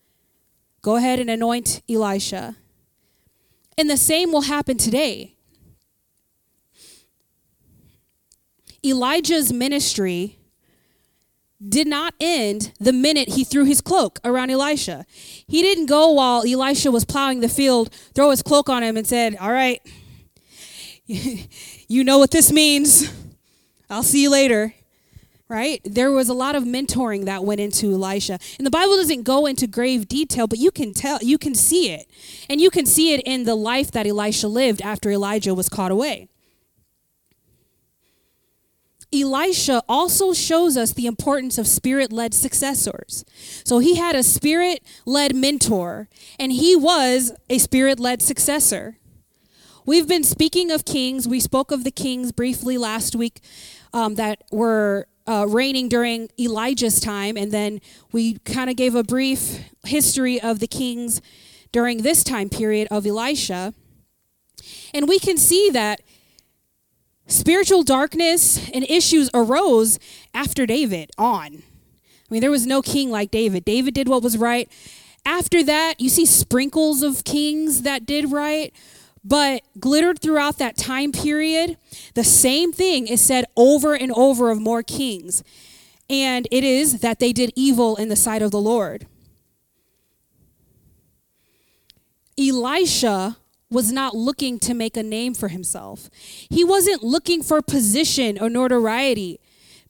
[0.82, 2.56] Go ahead and anoint Elisha.
[3.76, 5.34] And the same will happen today.
[8.84, 10.38] Elijah's ministry
[11.66, 15.06] did not end the minute he threw his cloak around Elisha.
[15.46, 19.06] He didn't go while Elisha was plowing the field, throw his cloak on him, and
[19.06, 19.80] said, All right,
[21.06, 23.10] you know what this means.
[23.88, 24.74] I'll see you later.
[25.54, 25.80] Right?
[25.84, 28.40] There was a lot of mentoring that went into Elisha.
[28.58, 31.92] And the Bible doesn't go into grave detail, but you can tell, you can see
[31.92, 32.10] it.
[32.50, 35.92] And you can see it in the life that Elisha lived after Elijah was caught
[35.92, 36.28] away.
[39.14, 43.24] Elisha also shows us the importance of spirit led successors.
[43.64, 48.98] So he had a spirit led mentor, and he was a spirit led successor.
[49.86, 51.28] We've been speaking of kings.
[51.28, 53.40] We spoke of the kings briefly last week
[53.92, 57.80] um, that were uh, reigning during Elijah's time, and then
[58.12, 61.20] we kind of gave a brief history of the kings
[61.72, 63.74] during this time period of Elisha.
[64.92, 66.00] And we can see that
[67.26, 69.98] Spiritual darkness and issues arose
[70.34, 71.62] after David on.
[71.62, 73.64] I mean, there was no king like David.
[73.64, 74.70] David did what was right.
[75.24, 78.74] After that, you see sprinkles of kings that did right,
[79.24, 81.78] but glittered throughout that time period,
[82.14, 85.42] the same thing is said over and over of more kings.
[86.10, 89.06] And it is that they did evil in the sight of the Lord.
[92.38, 93.38] Elisha
[93.70, 96.10] was not looking to make a name for himself.
[96.50, 99.40] He wasn't looking for position or notoriety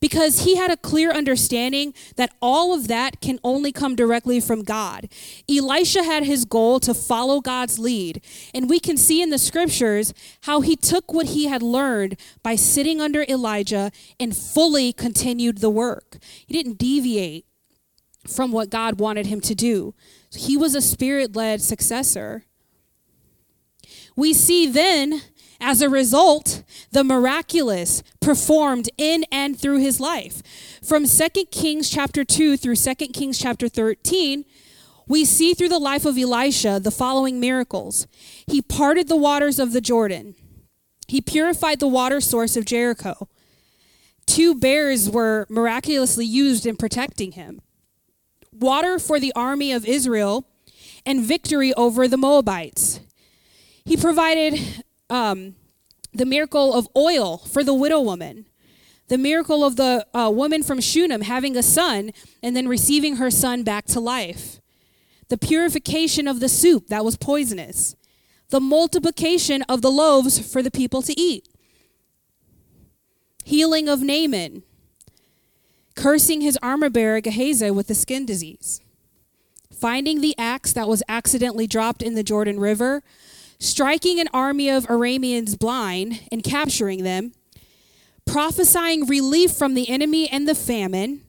[0.05, 4.63] because he had a clear understanding that all of that can only come directly from
[4.63, 5.09] God.
[5.49, 10.13] Elisha had his goal to follow God's lead, and we can see in the scriptures
[10.43, 13.91] how he took what he had learned by sitting under Elijah
[14.21, 16.19] and fully continued the work.
[16.47, 17.47] He didn't deviate
[18.29, 19.95] from what God wanted him to do.
[20.37, 22.45] He was a spirit led successor
[24.17, 25.23] we see then,
[25.65, 26.63] as a result,
[26.93, 30.43] the miraculous performed in and through his life.
[30.83, 34.45] From 2 Kings chapter 2 through 2 Kings chapter 13,
[35.09, 38.07] we see through the life of Elisha the following miracles.
[38.47, 40.35] He parted the waters of the Jordan.
[41.09, 43.27] He purified the water source of Jericho.
[44.27, 47.63] Two bears were miraculously used in protecting him.
[48.53, 50.47] Water for the army of Israel
[51.07, 53.01] and victory over the Moabites.
[53.87, 54.85] He provided
[55.15, 55.55] um,
[56.13, 58.47] the miracle of oil for the widow woman,
[59.09, 62.11] the miracle of the uh, woman from Shunem having a son
[62.43, 64.61] and then receiving her son back to life,
[65.29, 67.95] the purification of the soup that was poisonous,
[68.51, 71.49] the multiplication of the loaves for the people to eat,
[73.45, 74.65] healing of Naaman,
[75.95, 78.81] cursing his armor bearer Gehazi with the skin disease,
[79.73, 83.03] finding the axe that was accidentally dropped in the Jordan River
[83.59, 87.33] striking an army of Arameans blind and capturing them,
[88.27, 91.23] prophesying relief from the enemy and the famine,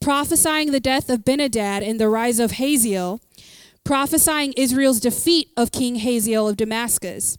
[0.00, 3.20] prophesying the death of Ben-Hadad and the rise of Hazael,
[3.84, 7.36] prophesying Israel's defeat of King Hazael of Damascus,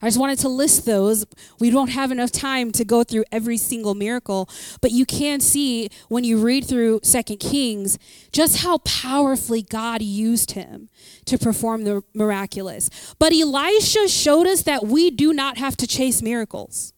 [0.00, 1.24] I just wanted to list those.
[1.58, 4.48] We don't have enough time to go through every single miracle,
[4.80, 7.98] but you can see when you read through Second Kings
[8.32, 10.88] just how powerfully God used him
[11.26, 13.14] to perform the miraculous.
[13.18, 16.92] But Elisha showed us that we do not have to chase miracles.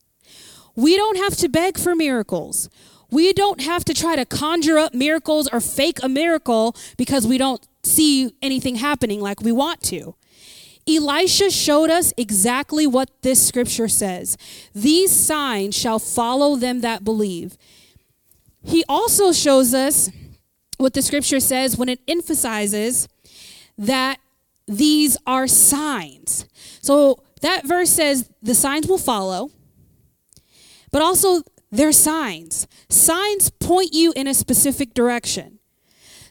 [0.74, 2.68] We don't have to beg for miracles.
[3.10, 7.38] We don't have to try to conjure up miracles or fake a miracle because we
[7.38, 10.16] don't see anything happening like we want to.
[10.88, 14.36] Elisha showed us exactly what this scripture says.
[14.74, 17.56] These signs shall follow them that believe.
[18.62, 20.10] He also shows us
[20.78, 23.08] what the scripture says when it emphasizes
[23.78, 24.18] that
[24.66, 26.46] these are signs.
[26.80, 29.50] So that verse says the signs will follow,
[30.90, 32.66] but also they're signs.
[32.88, 35.58] Signs point you in a specific direction.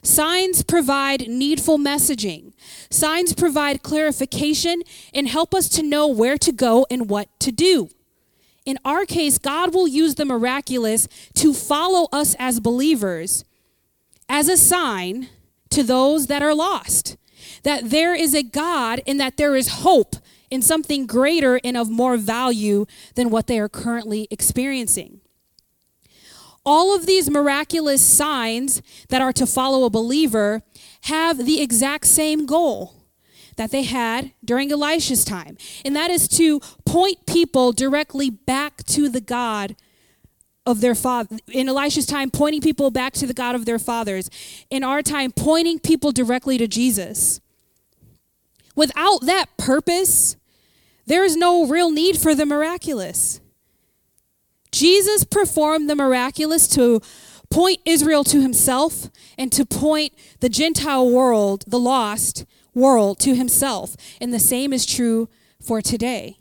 [0.02, 2.45] Signs provide needful messaging.
[2.90, 4.82] Signs provide clarification
[5.12, 7.88] and help us to know where to go and what to do.
[8.64, 13.44] In our case, God will use the miraculous to follow us as believers
[14.28, 15.28] as a sign
[15.70, 17.16] to those that are lost
[17.62, 20.16] that there is a God and that there is hope
[20.50, 25.20] in something greater and of more value than what they are currently experiencing.
[26.66, 30.62] All of these miraculous signs that are to follow a believer
[31.02, 32.94] have the exact same goal
[33.56, 39.08] that they had during Elisha's time, and that is to point people directly back to
[39.08, 39.76] the God
[40.66, 41.38] of their father.
[41.52, 44.28] In Elisha's time, pointing people back to the God of their fathers.
[44.68, 47.40] In our time, pointing people directly to Jesus.
[48.74, 50.36] Without that purpose,
[51.06, 53.40] there is no real need for the miraculous.
[54.76, 57.00] Jesus performed the miraculous to
[57.48, 59.08] point Israel to himself
[59.38, 63.96] and to point the Gentile world, the lost world, to himself.
[64.20, 65.30] And the same is true
[65.62, 66.36] for today.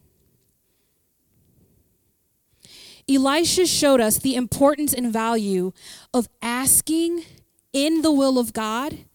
[3.07, 5.71] Elisha showed us the importance and value
[6.13, 7.23] of asking
[7.71, 9.05] in the will of God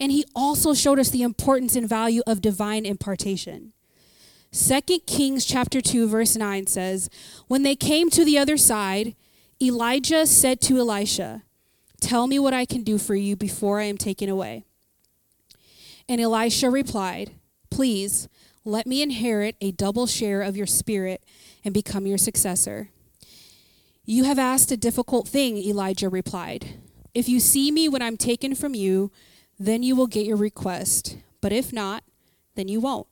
[0.00, 3.73] and he also showed us the importance and value of divine impartation.
[4.54, 7.10] 2 Kings chapter 2 verse 9 says,
[7.48, 9.16] "When they came to the other side,
[9.60, 11.42] Elijah said to Elisha,
[12.00, 14.64] "Tell me what I can do for you before I am taken away."
[16.08, 17.32] And Elisha replied,
[17.68, 18.28] "Please,
[18.64, 21.24] let me inherit a double share of your spirit
[21.64, 22.90] and become your successor."
[24.04, 26.78] You have asked a difficult thing, Elijah replied.
[27.12, 29.10] If you see me when I'm taken from you,
[29.58, 31.16] then you will get your request.
[31.40, 32.04] But if not,
[32.54, 33.08] then you won't.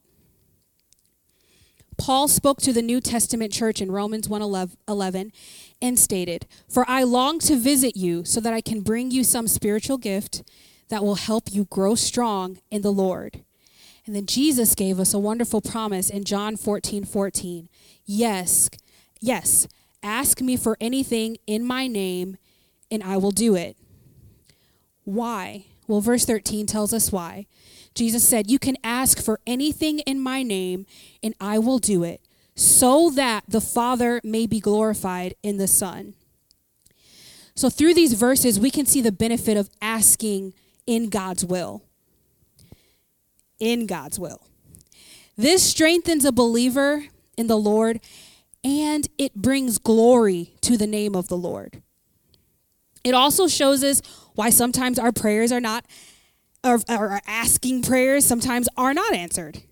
[1.97, 5.32] Paul spoke to the New Testament church in Romans 1:11
[5.80, 9.49] and stated, "For I long to visit you so that I can bring you some
[9.49, 10.43] spiritual gift
[10.88, 13.43] that will help you grow strong in the Lord."
[14.07, 16.62] And then Jesus gave us a wonderful promise in John 14:14.
[16.62, 17.68] 14, 14.
[18.05, 18.68] Yes,
[19.20, 19.68] yes,
[20.03, 22.36] ask me for anything in my name
[22.90, 23.76] and I will do it.
[25.05, 25.66] Why?
[25.86, 27.47] Well, verse 13 tells us why.
[27.95, 30.86] Jesus said, You can ask for anything in my name,
[31.22, 32.20] and I will do it,
[32.55, 36.14] so that the Father may be glorified in the Son.
[37.55, 40.55] So, through these verses, we can see the benefit of asking
[40.86, 41.82] in God's will.
[43.59, 44.40] In God's will.
[45.36, 47.05] This strengthens a believer
[47.36, 48.01] in the Lord
[48.64, 51.82] and it brings glory to the name of the Lord.
[53.03, 54.01] It also shows us
[54.34, 55.84] why sometimes our prayers are not,
[56.64, 59.62] or, or asking prayers sometimes are not answered.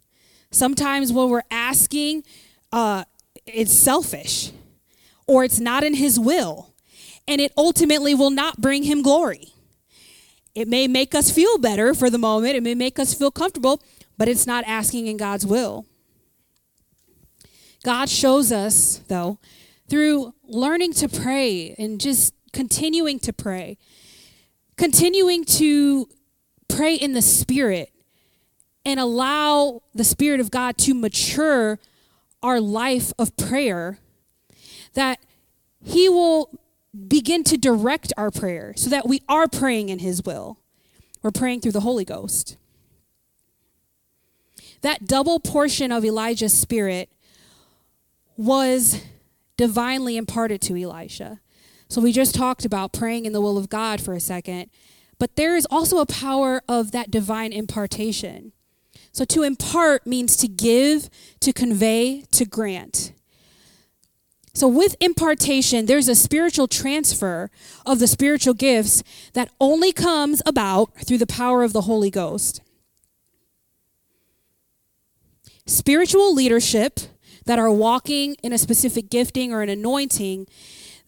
[0.50, 2.24] Sometimes when we're asking,
[2.72, 3.04] uh,
[3.46, 4.52] it's selfish
[5.26, 6.74] or it's not in His will,
[7.28, 9.52] and it ultimately will not bring Him glory.
[10.54, 13.80] It may make us feel better for the moment, it may make us feel comfortable,
[14.18, 15.86] but it's not asking in God's will.
[17.84, 19.38] God shows us, though,
[19.88, 23.78] through learning to pray and just continuing to pray,
[24.76, 26.08] continuing to
[26.74, 27.90] pray in the Spirit
[28.84, 31.78] and allow the Spirit of God to mature
[32.42, 33.98] our life of prayer,
[34.94, 35.18] that
[35.84, 36.50] He will
[37.08, 40.58] begin to direct our prayer so that we are praying in His will.
[41.22, 42.56] We're praying through the Holy Ghost.
[44.80, 47.10] That double portion of Elijah's spirit
[48.36, 49.02] was
[49.58, 51.40] divinely imparted to Elisha.
[51.88, 54.70] So we just talked about praying in the will of God for a second,
[55.20, 58.52] but there is also a power of that divine impartation.
[59.12, 61.10] So to impart means to give,
[61.40, 63.12] to convey, to grant.
[64.54, 67.50] So with impartation, there's a spiritual transfer
[67.84, 69.02] of the spiritual gifts
[69.34, 72.62] that only comes about through the power of the Holy Ghost.
[75.66, 76.98] Spiritual leadership
[77.44, 80.46] that are walking in a specific gifting or an anointing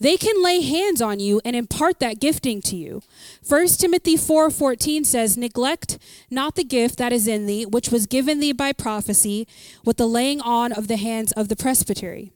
[0.03, 3.03] they can lay hands on you and impart that gifting to you.
[3.47, 5.97] 1 Timothy 4:14 says, "Neglect
[6.29, 9.47] not the gift that is in thee, which was given thee by prophecy,
[9.85, 12.33] with the laying on of the hands of the presbytery."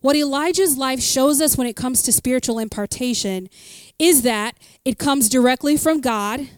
[0.00, 3.50] What Elijah's life shows us when it comes to spiritual impartation
[3.98, 6.48] is that it comes directly from God,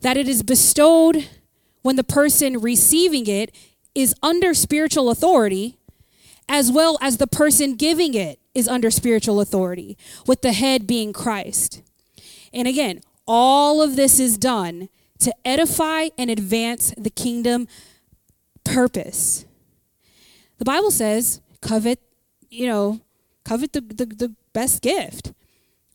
[0.00, 1.28] that it is bestowed
[1.82, 3.52] when the person receiving it
[3.94, 5.76] is under spiritual authority,
[6.48, 9.96] as well as the person giving it is under spiritual authority,
[10.26, 11.82] with the head being Christ.
[12.52, 14.88] And again, all of this is done
[15.20, 17.66] to edify and advance the kingdom
[18.64, 19.44] purpose.
[20.58, 22.00] The Bible says, covet,
[22.50, 23.00] you know,
[23.44, 25.32] covet the, the, the best gift.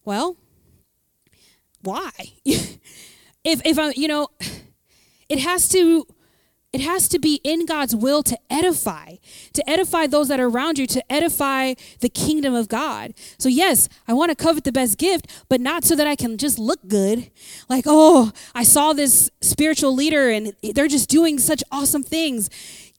[0.03, 0.37] Well,
[1.81, 2.11] why?
[2.45, 2.79] if
[3.65, 4.27] if I you know,
[5.29, 6.05] it has to
[6.71, 9.15] it has to be in God's will to edify,
[9.53, 13.13] to edify those that are around you, to edify the kingdom of God.
[13.39, 16.37] So, yes, I want to covet the best gift, but not so that I can
[16.37, 17.31] just look good.
[17.69, 22.49] Like, oh, I saw this spiritual leader and they're just doing such awesome things.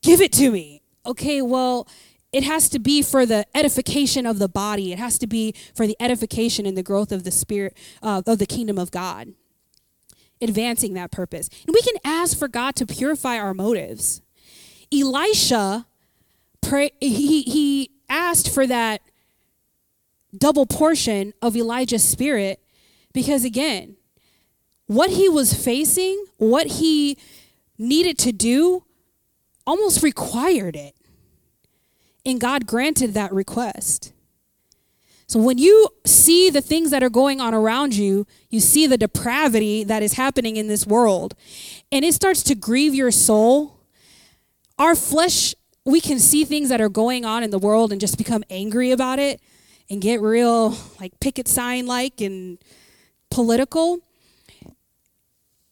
[0.02, 0.82] Give it to me.
[1.06, 1.86] Okay, well,
[2.32, 5.86] it has to be for the edification of the body, it has to be for
[5.86, 9.34] the edification and the growth of the spirit, uh, of the kingdom of God
[10.40, 11.48] advancing that purpose.
[11.66, 14.22] And we can ask for God to purify our motives.
[14.92, 15.86] Elisha,
[16.60, 19.02] pray, he, he asked for that
[20.36, 22.60] double portion of Elijah's spirit
[23.12, 23.96] because, again,
[24.86, 27.16] what he was facing, what he
[27.78, 28.84] needed to do,
[29.66, 30.94] almost required it.
[32.26, 34.12] And God granted that request.
[35.30, 38.98] So when you see the things that are going on around you, you see the
[38.98, 41.36] depravity that is happening in this world,
[41.92, 43.78] and it starts to grieve your soul.
[44.76, 45.54] Our flesh,
[45.84, 48.90] we can see things that are going on in the world and just become angry
[48.90, 49.40] about it
[49.88, 52.58] and get real like picket sign like and
[53.30, 54.00] political.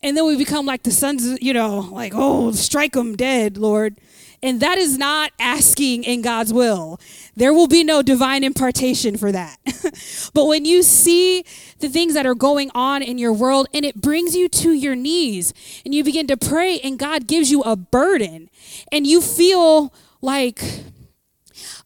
[0.04, 3.98] And then we become like the sons, you know, like, oh, strike them dead, Lord.
[4.42, 7.00] And that is not asking in God's will.
[7.34, 9.58] There will be no divine impartation for that.
[10.34, 11.44] but when you see
[11.80, 14.94] the things that are going on in your world and it brings you to your
[14.94, 15.52] knees
[15.84, 18.48] and you begin to pray and God gives you a burden
[18.92, 20.62] and you feel like,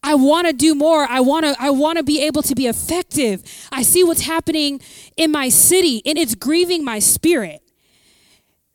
[0.02, 1.06] I want to do more.
[1.08, 3.42] I want to I want to be able to be effective.
[3.70, 4.80] I see what's happening
[5.16, 7.61] in my city and it's grieving my spirit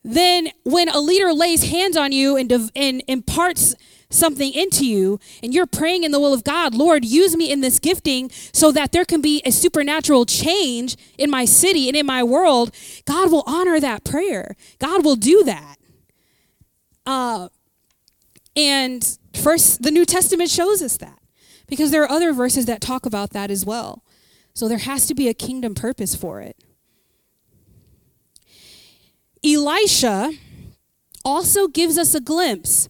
[0.08, 3.76] then when a leader lays hands on you and, and imparts
[4.10, 7.60] something into you and you're praying in the will of God, Lord, use me in
[7.60, 12.06] this gifting so that there can be a supernatural change in my city and in
[12.06, 14.56] my world, God will honor that prayer.
[14.80, 15.76] God will do that.
[17.06, 17.50] Uh,
[18.56, 21.20] and first, the New Testament shows us that
[21.68, 24.04] because there are other verses that talk about that as well.
[24.54, 26.56] So there has to be a kingdom purpose for it.
[29.48, 30.34] Elisha
[31.24, 32.90] also gives us a glimpse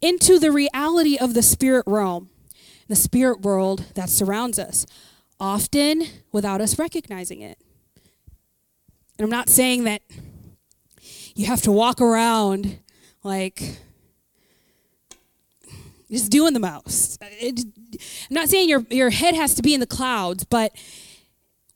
[0.00, 2.28] into the reality of the spirit realm,
[2.88, 4.84] the spirit world that surrounds us,
[5.38, 7.58] often without us recognizing it.
[9.18, 10.02] And I'm not saying that
[11.34, 12.78] you have to walk around
[13.22, 13.78] like
[16.10, 17.18] just doing the most.
[17.22, 17.60] It,
[18.30, 20.72] I'm not saying your, your head has to be in the clouds, but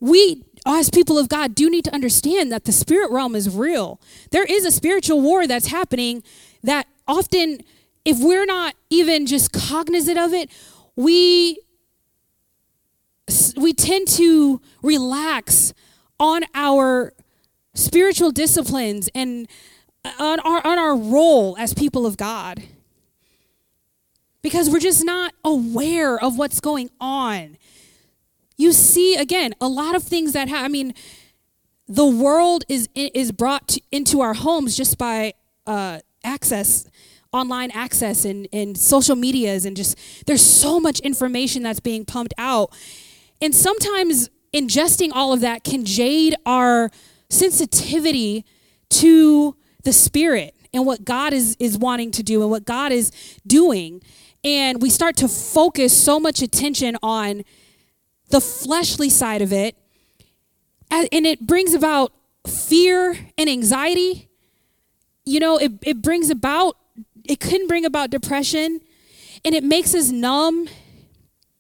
[0.00, 0.44] we
[0.74, 4.00] as people of God do need to understand that the spirit realm is real.
[4.32, 6.22] There is a spiritual war that's happening
[6.62, 7.60] that often,
[8.04, 10.50] if we're not even just cognizant of it,
[10.96, 11.58] we
[13.56, 15.72] we tend to relax
[16.20, 17.12] on our
[17.74, 19.48] spiritual disciplines and
[20.04, 22.62] uh, on our, on our role as people of God
[24.42, 27.56] because we're just not aware of what's going on
[28.56, 30.94] you see again a lot of things that ha- I mean,
[31.88, 35.34] the world is is brought to, into our homes just by
[35.66, 36.88] uh, access,
[37.32, 42.34] online access, and and social medias, and just there's so much information that's being pumped
[42.38, 42.72] out,
[43.40, 46.90] and sometimes ingesting all of that can jade our
[47.28, 48.44] sensitivity
[48.88, 53.10] to the spirit and what God is is wanting to do and what God is
[53.46, 54.02] doing.
[54.44, 57.42] And we start to focus so much attention on
[58.28, 59.76] the fleshly side of it,
[60.90, 62.12] and it brings about
[62.46, 64.28] fear and anxiety.
[65.24, 66.76] You know, it, it brings about,
[67.24, 68.80] it can bring about depression,
[69.44, 70.68] and it makes us numb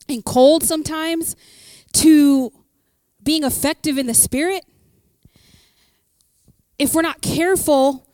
[0.08, 1.34] and cold sometimes
[1.94, 2.52] to
[3.22, 4.64] being effective in the spirit.
[6.78, 8.06] If we're not careful,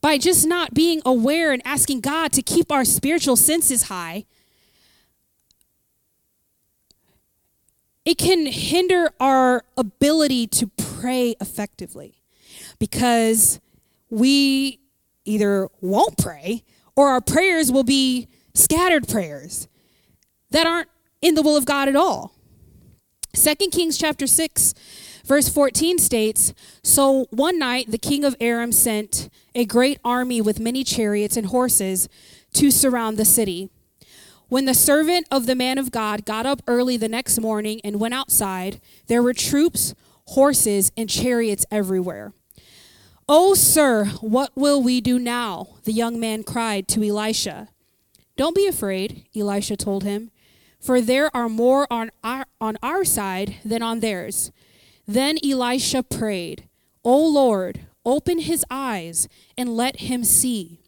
[0.00, 4.24] by just not being aware and asking God to keep our spiritual senses high,
[8.06, 12.22] it can hinder our ability to pray effectively
[12.78, 13.60] because
[14.08, 14.78] we
[15.24, 16.62] either won't pray
[16.94, 19.66] or our prayers will be scattered prayers
[20.50, 20.88] that aren't
[21.20, 22.32] in the will of God at all.
[23.34, 24.72] Second Kings chapter 6
[25.24, 26.54] verse 14 states,
[26.84, 31.48] "So one night the king of Aram sent a great army with many chariots and
[31.48, 32.08] horses
[32.54, 33.68] to surround the city."
[34.48, 37.98] When the servant of the man of God got up early the next morning and
[37.98, 39.92] went outside, there were troops,
[40.26, 42.32] horses, and chariots everywhere.
[43.28, 45.78] Oh, sir, what will we do now?
[45.82, 47.68] The young man cried to Elisha.
[48.36, 50.30] Don't be afraid, Elisha told him,
[50.78, 54.52] for there are more on our, on our side than on theirs.
[55.08, 56.68] Then Elisha prayed,
[57.04, 59.26] O Lord, open his eyes
[59.58, 60.78] and let him see.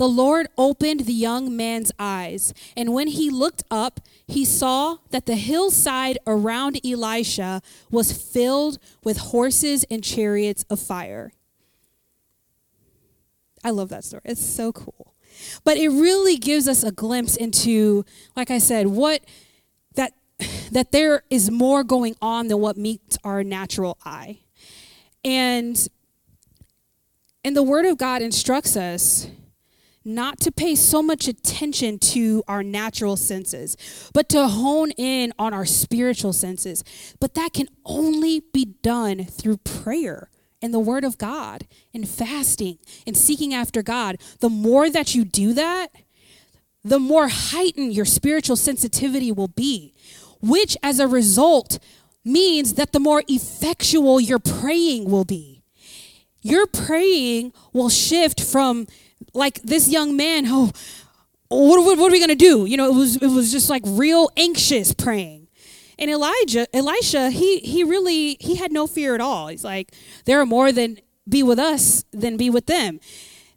[0.00, 5.26] The Lord opened the young man's eyes, and when he looked up, he saw that
[5.26, 11.34] the hillside around Elisha was filled with horses and chariots of fire.
[13.62, 14.22] I love that story.
[14.24, 15.12] It's so cool.
[15.64, 19.20] But it really gives us a glimpse into, like I said, what
[19.96, 20.14] that
[20.72, 24.38] that there is more going on than what meets our natural eye.
[25.22, 25.76] And
[27.44, 29.26] and the word of God instructs us
[30.04, 33.76] not to pay so much attention to our natural senses,
[34.14, 36.82] but to hone in on our spiritual senses.
[37.20, 40.30] But that can only be done through prayer
[40.62, 44.16] and the word of God and fasting and seeking after God.
[44.40, 45.88] The more that you do that,
[46.82, 49.92] the more heightened your spiritual sensitivity will be,
[50.40, 51.78] which as a result
[52.24, 55.62] means that the more effectual your praying will be.
[56.42, 58.86] Your praying will shift from
[59.34, 60.70] like this young man, oh,
[61.48, 62.64] what, what, what are we going to do?
[62.66, 65.48] You know, it was, it was just like real anxious praying.
[65.98, 69.48] And Elijah, Elisha, he, he really, he had no fear at all.
[69.48, 69.92] He's like,
[70.24, 73.00] there are more than be with us than be with them.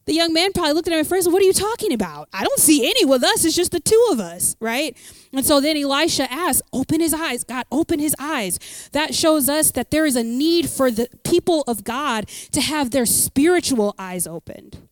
[0.05, 2.28] The young man probably looked at him at first, what are you talking about?
[2.34, 3.45] I don't see any with us.
[3.45, 4.97] It's just the two of us, right?
[5.32, 7.45] And so then Elisha asked, open his eyes.
[7.45, 8.89] God, open his eyes.
[8.91, 12.91] That shows us that there is a need for the people of God to have
[12.91, 14.89] their spiritual eyes opened.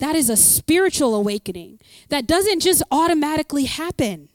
[0.00, 1.78] That is a spiritual awakening
[2.08, 4.30] that doesn't just automatically happen.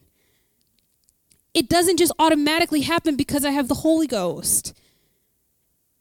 [1.53, 4.73] It doesn't just automatically happen because I have the Holy Ghost.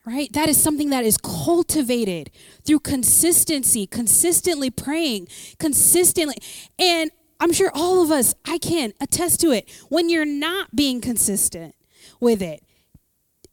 [0.04, 0.30] Right?
[0.34, 2.30] That is something that is cultivated
[2.62, 6.36] through consistency, consistently praying, consistently.
[6.78, 7.10] And
[7.40, 9.66] I'm sure all of us, I can attest to it.
[9.88, 11.74] When you're not being consistent
[12.20, 12.62] with it,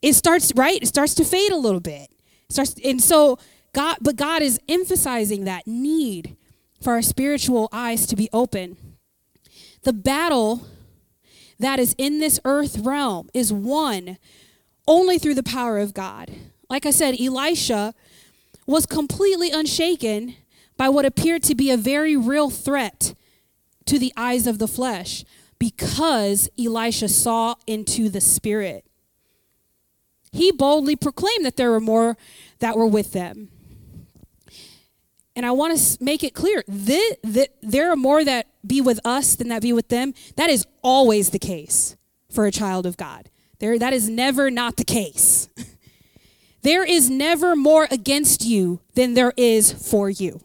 [0.02, 0.82] it starts, right?
[0.82, 2.12] It starts to fade a little bit.
[2.50, 3.40] It starts, and so
[3.74, 6.36] God, but God is emphasizing that need
[6.82, 8.76] for our spiritual eyes to be open.
[9.84, 10.68] The battle
[11.60, 14.18] that is in this earth realm is won
[14.88, 16.32] only through the power of God.
[16.70, 17.94] Like I said, Elisha
[18.66, 20.36] was completely unshaken
[20.76, 23.14] by what appeared to be a very real threat
[23.86, 25.24] to the eyes of the flesh
[25.60, 28.86] because Elisha saw into the spirit.
[30.32, 32.18] He boldly proclaimed that there were more
[32.60, 33.50] that were with them
[35.42, 39.36] and I want to make it clear that, there are more that be with us
[39.36, 40.14] than that be with them.
[40.36, 41.98] That is always the case
[42.32, 43.32] for a child of God.
[43.58, 45.50] There, that is never not the case.
[46.62, 50.42] there is never more against you than there is for you.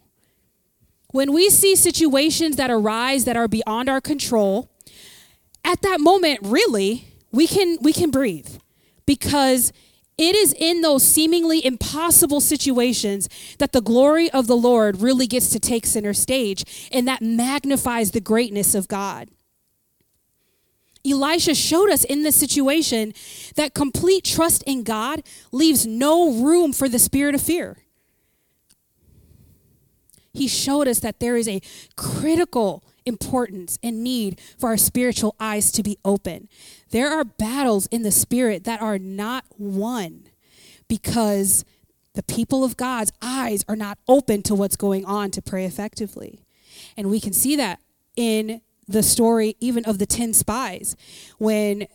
[1.12, 4.70] When we see situations that arise that are beyond our control,
[5.62, 8.48] at that moment, really, we can we can breathe
[9.04, 9.74] because
[10.18, 15.50] it is in those seemingly impossible situations that the glory of the Lord really gets
[15.50, 19.28] to take center stage, and that magnifies the greatness of God.
[21.04, 23.12] Elisha showed us in this situation
[23.54, 27.76] that complete trust in God leaves no room for the spirit of fear.
[30.32, 31.60] He showed us that there is a
[31.96, 36.48] critical importance and need for our spiritual eyes to be open.
[36.90, 40.24] There are battles in the spirit that are not won
[40.88, 41.64] because
[42.14, 46.40] the people of God's eyes are not open to what's going on to pray effectively.
[46.96, 47.80] And we can see that
[48.16, 50.96] in the story even of the 10 spies
[51.38, 51.86] when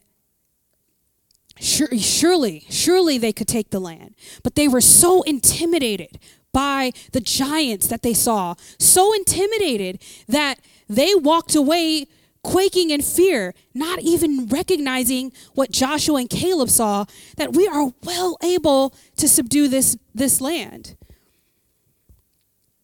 [1.59, 6.19] surely surely they could take the land but they were so intimidated
[6.53, 12.07] by the giants that they saw so intimidated that they walked away
[12.43, 17.05] quaking in fear, not even recognizing what Joshua and Caleb saw
[17.37, 20.95] that we are well able to subdue this, this land.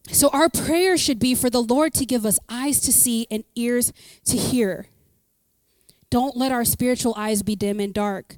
[0.10, 3.44] So, our prayer should be for the Lord to give us eyes to see and
[3.56, 3.92] ears
[4.26, 4.88] to hear.
[6.10, 8.38] Don't let our spiritual eyes be dim and dark,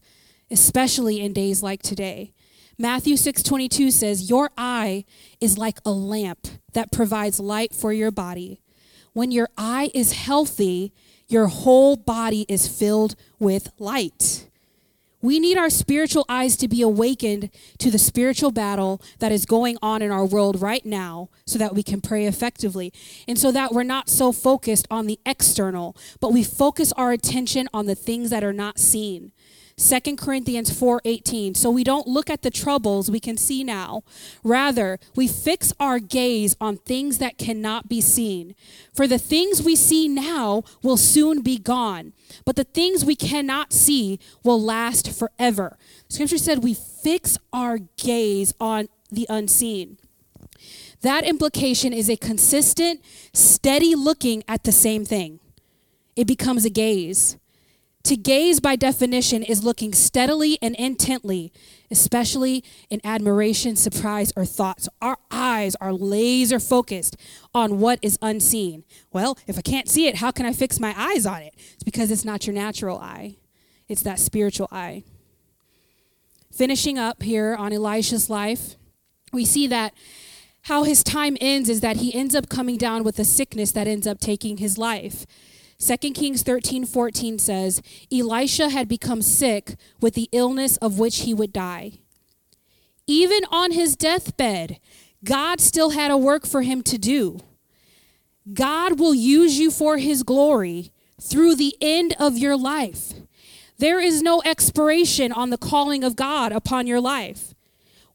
[0.49, 2.33] especially in days like today.
[2.81, 5.03] Matthew 6:22 says, "Your eye
[5.41, 8.61] is like a lamp that provides light for your body."
[9.11, 10.93] When your eye is healthy,
[11.27, 14.45] your whole body is filled with light.
[15.21, 17.49] We need our spiritual eyes to be awakened
[17.79, 21.75] to the spiritual battle that is going on in our world right now so that
[21.75, 22.93] we can pray effectively.
[23.27, 27.67] And so that we're not so focused on the external, but we focus our attention
[27.73, 29.33] on the things that are not seen.
[29.79, 31.55] 2 Corinthians 4:18.
[31.55, 34.03] So we don't look at the troubles we can see now.
[34.43, 38.55] Rather, we fix our gaze on things that cannot be seen.
[38.93, 42.11] For the things we see now will soon be gone,
[42.43, 45.77] but the things we cannot see will last forever.
[46.09, 49.97] Scripture said we fix our gaze on the unseen.
[51.01, 53.01] That implication is a consistent,
[53.31, 55.39] steady looking at the same thing.
[56.17, 57.37] It becomes a gaze.
[58.03, 61.51] To gaze, by definition, is looking steadily and intently,
[61.91, 64.87] especially in admiration, surprise, or thoughts.
[65.01, 67.17] Our eyes are laser focused
[67.53, 68.83] on what is unseen.
[69.11, 71.53] Well, if I can't see it, how can I fix my eyes on it?
[71.73, 73.35] It's because it's not your natural eye,
[73.87, 75.03] it's that spiritual eye.
[76.51, 78.75] Finishing up here on Elisha's life,
[79.31, 79.93] we see that
[80.63, 83.87] how his time ends is that he ends up coming down with a sickness that
[83.87, 85.25] ends up taking his life.
[85.79, 91.33] 2 Kings 13 14 says, Elisha had become sick with the illness of which he
[91.33, 91.99] would die.
[93.07, 94.79] Even on his deathbed,
[95.23, 97.39] God still had a work for him to do.
[98.53, 103.13] God will use you for his glory through the end of your life.
[103.77, 107.53] There is no expiration on the calling of God upon your life.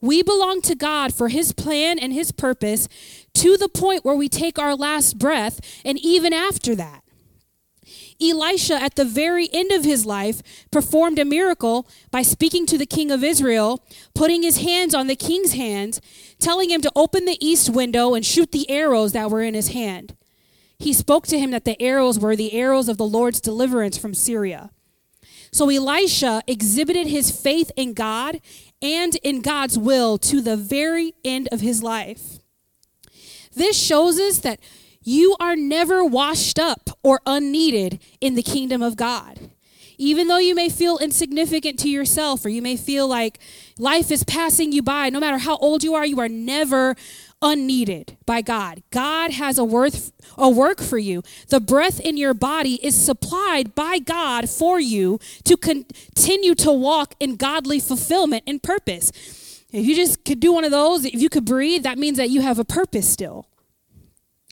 [0.01, 2.89] We belong to God for his plan and his purpose
[3.35, 7.04] to the point where we take our last breath and even after that.
[8.21, 12.87] Elisha, at the very end of his life, performed a miracle by speaking to the
[12.87, 13.85] king of Israel,
[14.15, 16.01] putting his hands on the king's hands,
[16.39, 19.69] telling him to open the east window and shoot the arrows that were in his
[19.69, 20.17] hand.
[20.79, 24.15] He spoke to him that the arrows were the arrows of the Lord's deliverance from
[24.15, 24.71] Syria.
[25.53, 28.41] So Elisha exhibited his faith in God
[28.83, 32.41] and in God's will to the very end of his life.
[33.55, 34.59] This shows us that
[35.05, 39.51] you are never washed up or unneeded in the kingdom of God.
[39.97, 43.39] Even though you may feel insignificant to yourself or you may feel like
[43.79, 46.97] life is passing you by, no matter how old you are, you are never
[47.41, 48.83] unneeded by God.
[48.91, 51.23] God has a worth a work for you.
[51.49, 57.15] The breath in your body is supplied by God for you to continue to walk
[57.21, 59.13] in godly fulfillment and purpose.
[59.73, 62.31] If you just could do one of those, if you could breathe, that means that
[62.31, 63.47] you have a purpose still.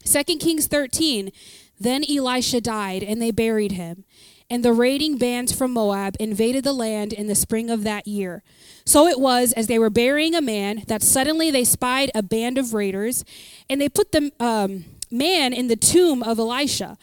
[0.05, 1.31] 2 Kings 13
[1.79, 4.05] Then Elisha died, and they buried him.
[4.49, 8.43] And the raiding bands from Moab invaded the land in the spring of that year.
[8.85, 12.57] So it was, as they were burying a man, that suddenly they spied a band
[12.57, 13.23] of raiders,
[13.69, 16.97] and they put the um, man in the tomb of Elisha.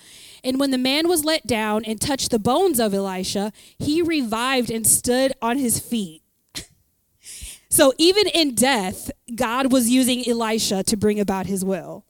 [0.45, 4.71] And when the man was let down and touched the bones of Elisha, he revived
[4.71, 6.23] and stood on his feet.
[7.69, 12.05] so even in death, God was using Elisha to bring about his will.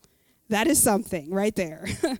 [0.50, 1.86] That is something right there.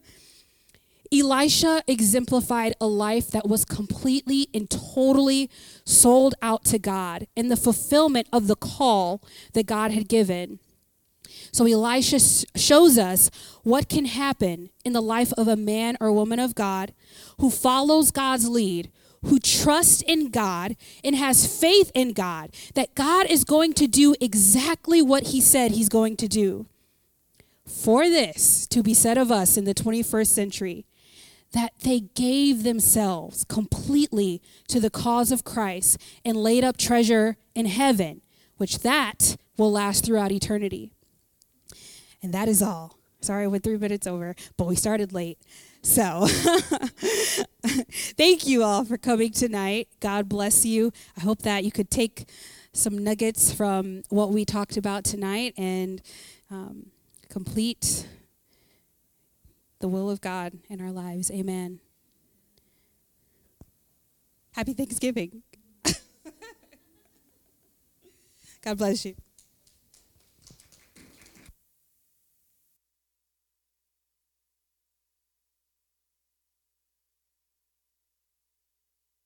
[1.12, 5.50] Elisha exemplified a life that was completely and totally
[5.84, 9.20] sold out to God in the fulfillment of the call
[9.54, 10.60] that God had given.
[11.50, 12.20] So Elisha
[12.56, 13.28] shows us
[13.64, 16.94] what can happen in the life of a man or woman of God
[17.40, 18.92] who follows God's lead,
[19.24, 24.14] who trusts in God and has faith in God that God is going to do
[24.20, 26.66] exactly what he said he's going to do
[27.66, 30.86] for this to be said of us in the 21st century
[31.52, 37.66] that they gave themselves completely to the cause of Christ and laid up treasure in
[37.66, 38.20] heaven,
[38.56, 40.92] which that will last throughout eternity.
[42.22, 42.98] And that is all.
[43.20, 45.38] Sorry, went three minutes over, but we started late.
[45.82, 46.26] So,
[48.16, 49.88] thank you all for coming tonight.
[50.00, 50.92] God bless you.
[51.16, 52.28] I hope that you could take
[52.72, 56.00] some nuggets from what we talked about tonight and
[56.50, 56.86] um,
[57.30, 58.06] complete
[59.78, 61.30] the will of God in our lives.
[61.30, 61.80] Amen.
[64.52, 65.42] Happy Thanksgiving.
[68.62, 69.14] God bless you.